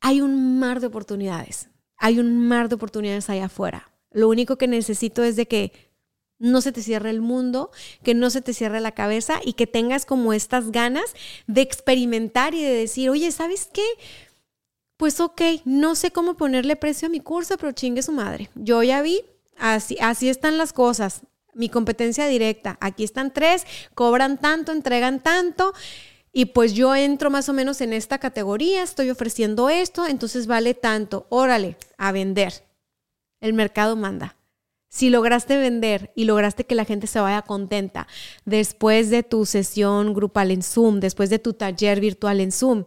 hay 0.00 0.20
un 0.20 0.58
mar 0.58 0.80
de 0.80 0.88
oportunidades 0.88 1.70
hay 1.98 2.18
un 2.18 2.46
mar 2.46 2.68
de 2.68 2.74
oportunidades 2.74 3.30
allá 3.30 3.46
afuera. 3.46 3.90
Lo 4.10 4.28
único 4.28 4.56
que 4.56 4.68
necesito 4.68 5.22
es 5.22 5.36
de 5.36 5.46
que 5.46 5.85
no 6.38 6.60
se 6.60 6.72
te 6.72 6.82
cierre 6.82 7.10
el 7.10 7.20
mundo, 7.20 7.70
que 8.02 8.14
no 8.14 8.30
se 8.30 8.42
te 8.42 8.52
cierre 8.52 8.80
la 8.80 8.92
cabeza 8.92 9.40
y 9.44 9.54
que 9.54 9.66
tengas 9.66 10.04
como 10.04 10.32
estas 10.32 10.70
ganas 10.70 11.14
de 11.46 11.62
experimentar 11.62 12.54
y 12.54 12.62
de 12.62 12.72
decir, 12.72 13.10
oye, 13.10 13.30
¿sabes 13.32 13.68
qué? 13.72 13.86
Pues 14.96 15.20
ok, 15.20 15.40
no 15.64 15.94
sé 15.94 16.10
cómo 16.10 16.36
ponerle 16.36 16.76
precio 16.76 17.06
a 17.06 17.10
mi 17.10 17.20
curso, 17.20 17.56
pero 17.58 17.72
chingue 17.72 18.02
su 18.02 18.12
madre. 18.12 18.50
Yo 18.54 18.82
ya 18.82 19.02
vi, 19.02 19.22
así, 19.56 19.96
así 20.00 20.28
están 20.28 20.58
las 20.58 20.72
cosas. 20.72 21.22
Mi 21.54 21.68
competencia 21.68 22.26
directa, 22.26 22.76
aquí 22.80 23.04
están 23.04 23.32
tres, 23.32 23.64
cobran 23.94 24.38
tanto, 24.38 24.72
entregan 24.72 25.22
tanto. 25.22 25.72
Y 26.32 26.46
pues 26.46 26.74
yo 26.74 26.94
entro 26.94 27.30
más 27.30 27.48
o 27.48 27.54
menos 27.54 27.80
en 27.80 27.94
esta 27.94 28.18
categoría, 28.18 28.82
estoy 28.82 29.08
ofreciendo 29.08 29.70
esto, 29.70 30.06
entonces 30.06 30.46
vale 30.46 30.74
tanto. 30.74 31.26
Órale, 31.30 31.78
a 31.96 32.12
vender. 32.12 32.62
El 33.40 33.54
mercado 33.54 33.96
manda. 33.96 34.35
Si 34.96 35.10
lograste 35.10 35.58
vender 35.58 36.10
y 36.16 36.24
lograste 36.24 36.64
que 36.64 36.74
la 36.74 36.86
gente 36.86 37.06
se 37.06 37.20
vaya 37.20 37.42
contenta 37.42 38.06
después 38.46 39.10
de 39.10 39.22
tu 39.22 39.44
sesión 39.44 40.14
grupal 40.14 40.50
en 40.50 40.62
Zoom, 40.62 41.00
después 41.00 41.28
de 41.28 41.38
tu 41.38 41.52
taller 41.52 42.00
virtual 42.00 42.40
en 42.40 42.50
Zoom, 42.50 42.84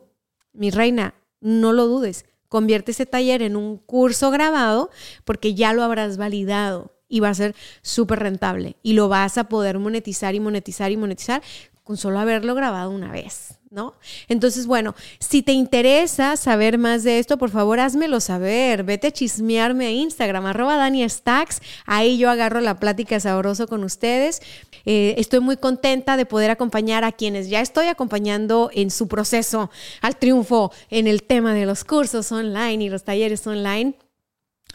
mi 0.52 0.72
reina, 0.72 1.14
no 1.40 1.72
lo 1.72 1.86
dudes. 1.86 2.26
Convierte 2.48 2.94
ese 2.94 3.06
taller 3.06 3.44
en 3.44 3.56
un 3.56 3.78
curso 3.78 4.32
grabado 4.32 4.90
porque 5.24 5.54
ya 5.54 5.72
lo 5.72 5.84
habrás 5.84 6.18
validado 6.18 6.96
y 7.08 7.20
va 7.20 7.30
a 7.30 7.36
ser 7.36 7.56
súper 7.84 8.18
rentable 8.18 8.78
y 8.82 8.94
lo 8.94 9.08
vas 9.08 9.38
a 9.38 9.44
poder 9.44 9.78
monetizar 9.78 10.34
y 10.34 10.40
monetizar 10.40 10.92
y 10.92 10.98
monetizar 10.98 11.44
con 11.90 11.98
solo 11.98 12.20
haberlo 12.20 12.54
grabado 12.54 12.92
una 12.92 13.12
vez, 13.12 13.56
¿no? 13.72 13.96
Entonces, 14.28 14.68
bueno, 14.68 14.94
si 15.18 15.42
te 15.42 15.54
interesa 15.54 16.38
saber 16.38 16.78
más 16.78 17.04
de 17.04 17.18
esto, 17.18 17.40
por 17.40 17.50
favor, 17.50 17.80
házmelo 17.80 18.20
saber. 18.20 18.84
Vete 18.84 19.08
a 19.08 19.12
chismearme 19.12 19.88
a 19.88 19.90
Instagram, 19.90 20.46
arroba 20.46 20.76
Dani 20.76 21.10
Stacks. 21.10 21.64
Ahí 21.88 22.20
yo 22.20 22.30
agarro 22.30 22.62
la 22.62 22.80
plática 22.80 23.20
sabroso 23.20 23.68
con 23.68 23.84
ustedes. 23.84 24.40
Eh, 24.86 25.16
estoy 25.18 25.40
muy 25.40 25.58
contenta 25.58 26.16
de 26.16 26.28
poder 26.28 26.52
acompañar 26.52 27.04
a 27.04 27.12
quienes 27.12 27.50
ya 27.50 27.60
estoy 27.60 27.88
acompañando 27.88 28.70
en 28.72 28.92
su 28.92 29.08
proceso 29.08 29.72
al 30.02 30.16
triunfo 30.16 30.72
en 30.92 31.08
el 31.08 31.24
tema 31.24 31.56
de 31.56 31.66
los 31.66 31.84
cursos 31.86 32.32
online 32.32 32.84
y 32.84 32.90
los 32.90 33.04
talleres 33.04 33.48
online 33.48 33.96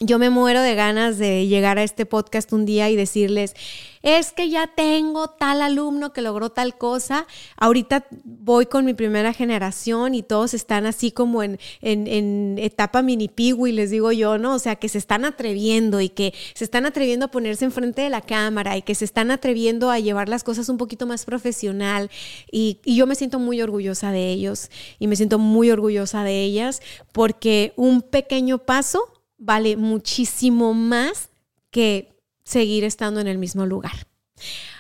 yo 0.00 0.18
me 0.18 0.28
muero 0.28 0.60
de 0.60 0.74
ganas 0.74 1.18
de 1.18 1.46
llegar 1.46 1.78
a 1.78 1.84
este 1.84 2.04
podcast 2.04 2.52
un 2.52 2.66
día 2.66 2.90
y 2.90 2.96
decirles, 2.96 3.54
es 4.02 4.32
que 4.32 4.50
ya 4.50 4.66
tengo 4.66 5.28
tal 5.28 5.62
alumno 5.62 6.12
que 6.12 6.20
logró 6.20 6.50
tal 6.50 6.76
cosa. 6.76 7.28
Ahorita 7.56 8.04
voy 8.24 8.66
con 8.66 8.84
mi 8.84 8.92
primera 8.92 9.32
generación 9.32 10.16
y 10.16 10.24
todos 10.24 10.52
están 10.52 10.84
así 10.86 11.12
como 11.12 11.44
en, 11.44 11.60
en, 11.80 12.58
etapa 12.58 13.02
mini 13.02 13.30
y 13.36 13.72
les 13.72 13.90
digo 13.90 14.10
yo, 14.10 14.36
¿no? 14.36 14.56
O 14.56 14.58
sea, 14.58 14.76
que 14.76 14.88
se 14.88 14.98
están 14.98 15.24
atreviendo 15.24 16.00
y 16.00 16.08
que 16.08 16.34
se 16.54 16.64
están 16.64 16.86
atreviendo 16.86 17.26
a 17.26 17.30
ponerse 17.30 17.64
enfrente 17.64 18.02
de 18.02 18.10
la 18.10 18.20
cámara 18.20 18.76
y 18.76 18.82
que 18.82 18.96
se 18.96 19.04
están 19.04 19.30
atreviendo 19.30 19.90
a 19.90 20.00
llevar 20.00 20.28
las 20.28 20.42
cosas 20.42 20.68
un 20.68 20.76
poquito 20.76 21.06
más 21.06 21.24
profesional. 21.24 22.10
y 22.50 22.80
yo 22.84 23.06
me 23.06 23.14
siento 23.14 23.38
muy 23.38 23.62
orgullosa 23.62 24.10
de 24.10 24.30
ellos 24.30 24.70
y 24.98 25.06
me 25.06 25.14
siento 25.14 25.38
muy 25.38 25.70
orgullosa 25.70 26.24
de 26.24 26.42
ellas 26.42 26.82
porque 27.12 27.72
un 27.76 28.02
pequeño 28.02 28.58
paso 28.58 29.13
vale 29.38 29.76
muchísimo 29.76 30.74
más 30.74 31.30
que 31.70 32.14
seguir 32.44 32.84
estando 32.84 33.20
en 33.20 33.26
el 33.26 33.38
mismo 33.38 33.66
lugar. 33.66 34.06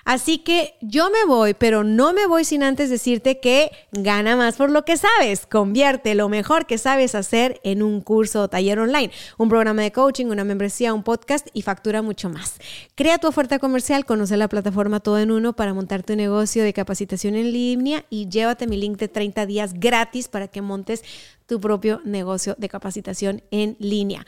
Así 0.04 0.38
que 0.38 0.74
yo 0.82 1.08
me 1.10 1.24
voy, 1.26 1.54
pero 1.54 1.82
no 1.82 2.12
me 2.12 2.26
voy 2.26 2.44
sin 2.44 2.62
antes 2.62 2.90
decirte 2.90 3.40
que 3.40 3.70
gana 3.90 4.36
más 4.36 4.56
por 4.56 4.70
lo 4.70 4.84
que 4.84 4.98
sabes. 4.98 5.46
Convierte 5.46 6.14
lo 6.14 6.28
mejor 6.28 6.66
que 6.66 6.76
sabes 6.76 7.14
hacer 7.14 7.60
en 7.64 7.82
un 7.82 8.02
curso 8.02 8.42
o 8.42 8.48
taller 8.48 8.78
online, 8.78 9.10
un 9.38 9.48
programa 9.48 9.82
de 9.82 9.92
coaching, 9.92 10.26
una 10.26 10.44
membresía, 10.44 10.92
un 10.92 11.02
podcast 11.02 11.48
y 11.54 11.62
factura 11.62 12.02
mucho 12.02 12.28
más. 12.28 12.58
Crea 12.94 13.18
tu 13.18 13.28
oferta 13.28 13.58
comercial, 13.58 14.04
conoce 14.04 14.36
la 14.36 14.48
plataforma 14.48 15.00
todo 15.00 15.18
en 15.18 15.30
uno 15.30 15.54
para 15.54 15.72
montar 15.72 16.02
tu 16.02 16.14
negocio 16.16 16.62
de 16.62 16.74
capacitación 16.74 17.34
en 17.34 17.52
línea 17.52 18.04
y 18.10 18.28
llévate 18.28 18.66
mi 18.66 18.76
link 18.76 18.98
de 18.98 19.08
30 19.08 19.46
días 19.46 19.72
gratis 19.72 20.28
para 20.28 20.48
que 20.48 20.60
montes 20.60 21.02
tu 21.46 21.60
propio 21.60 22.02
negocio 22.04 22.54
de 22.58 22.68
capacitación 22.68 23.42
en 23.50 23.76
línea. 23.78 24.26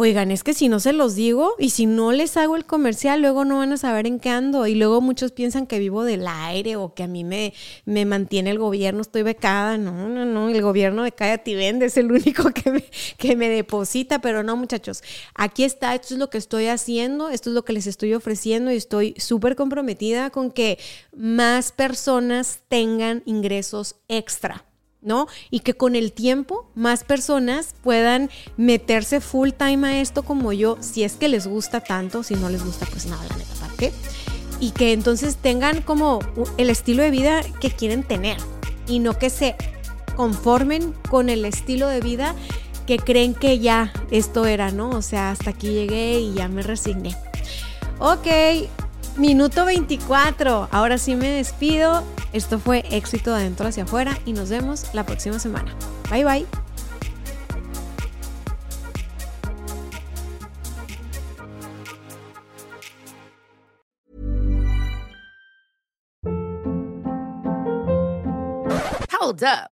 Oigan, 0.00 0.30
es 0.30 0.44
que 0.44 0.54
si 0.54 0.68
no 0.68 0.78
se 0.78 0.92
los 0.92 1.16
digo 1.16 1.56
y 1.58 1.70
si 1.70 1.86
no 1.86 2.12
les 2.12 2.36
hago 2.36 2.54
el 2.54 2.64
comercial, 2.64 3.20
luego 3.20 3.44
no 3.44 3.58
van 3.58 3.72
a 3.72 3.76
saber 3.76 4.06
en 4.06 4.20
qué 4.20 4.30
ando. 4.30 4.68
Y 4.68 4.76
luego 4.76 5.00
muchos 5.00 5.32
piensan 5.32 5.66
que 5.66 5.80
vivo 5.80 6.04
del 6.04 6.28
aire 6.28 6.76
o 6.76 6.94
que 6.94 7.02
a 7.02 7.08
mí 7.08 7.24
me, 7.24 7.52
me 7.84 8.04
mantiene 8.04 8.50
el 8.50 8.60
gobierno, 8.60 9.00
estoy 9.00 9.24
becada. 9.24 9.76
No, 9.76 10.08
no, 10.08 10.24
no, 10.24 10.50
el 10.50 10.62
gobierno 10.62 11.02
de 11.02 11.10
Cállate 11.10 11.50
y 11.50 11.54
Vende 11.56 11.86
es 11.86 11.96
el 11.96 12.12
único 12.12 12.48
que 12.54 12.70
me, 12.70 12.84
que 13.16 13.34
me 13.34 13.48
deposita. 13.48 14.20
Pero 14.20 14.44
no, 14.44 14.56
muchachos, 14.56 15.02
aquí 15.34 15.64
está, 15.64 15.96
esto 15.96 16.14
es 16.14 16.20
lo 16.20 16.30
que 16.30 16.38
estoy 16.38 16.68
haciendo, 16.68 17.28
esto 17.28 17.50
es 17.50 17.54
lo 17.54 17.64
que 17.64 17.72
les 17.72 17.88
estoy 17.88 18.14
ofreciendo 18.14 18.70
y 18.70 18.76
estoy 18.76 19.14
súper 19.18 19.56
comprometida 19.56 20.30
con 20.30 20.52
que 20.52 20.78
más 21.12 21.72
personas 21.72 22.60
tengan 22.68 23.24
ingresos 23.26 23.96
extra. 24.06 24.67
¿No? 25.00 25.26
Y 25.50 25.60
que 25.60 25.74
con 25.74 25.96
el 25.96 26.12
tiempo 26.12 26.70
más 26.74 27.04
personas 27.04 27.74
puedan 27.82 28.30
meterse 28.56 29.20
full 29.20 29.50
time 29.50 29.88
a 29.88 30.00
esto 30.00 30.22
como 30.22 30.52
yo, 30.52 30.78
si 30.80 31.04
es 31.04 31.14
que 31.14 31.28
les 31.28 31.46
gusta 31.46 31.80
tanto, 31.80 32.22
si 32.22 32.34
no 32.34 32.48
les 32.48 32.64
gusta, 32.64 32.86
pues 32.86 33.06
nada, 33.06 33.24
la 33.28 33.36
neta, 33.36 33.54
¿para 33.60 33.74
qué? 33.74 33.92
Y 34.60 34.72
que 34.72 34.92
entonces 34.92 35.36
tengan 35.36 35.82
como 35.82 36.18
el 36.56 36.70
estilo 36.70 37.02
de 37.02 37.10
vida 37.10 37.42
que 37.60 37.70
quieren 37.70 38.02
tener 38.02 38.36
y 38.86 38.98
no 38.98 39.18
que 39.18 39.30
se 39.30 39.54
conformen 40.16 40.94
con 41.08 41.28
el 41.28 41.44
estilo 41.44 41.86
de 41.86 42.00
vida 42.00 42.34
que 42.86 42.98
creen 42.98 43.34
que 43.34 43.58
ya 43.58 43.92
esto 44.10 44.46
era, 44.46 44.72
¿no? 44.72 44.90
O 44.90 45.02
sea, 45.02 45.30
hasta 45.30 45.50
aquí 45.50 45.68
llegué 45.68 46.20
y 46.20 46.34
ya 46.34 46.48
me 46.48 46.62
resigné. 46.62 47.14
Ok, 47.98 48.26
Minuto 49.18 49.64
24. 49.64 50.68
Ahora 50.70 50.96
sí 50.96 51.16
me 51.16 51.28
despido. 51.28 52.04
Esto 52.32 52.58
fue 52.58 52.84
éxito 52.90 53.30
de 53.34 53.40
adentro 53.42 53.68
hacia 53.68 53.84
afuera 53.84 54.18
y 54.24 54.32
nos 54.32 54.50
vemos 54.50 54.92
la 54.94 55.04
próxima 55.04 55.38
semana. 55.38 55.74
Bye 56.10 56.24
bye. 56.24 56.46
Hold 69.10 69.42
up. 69.42 69.77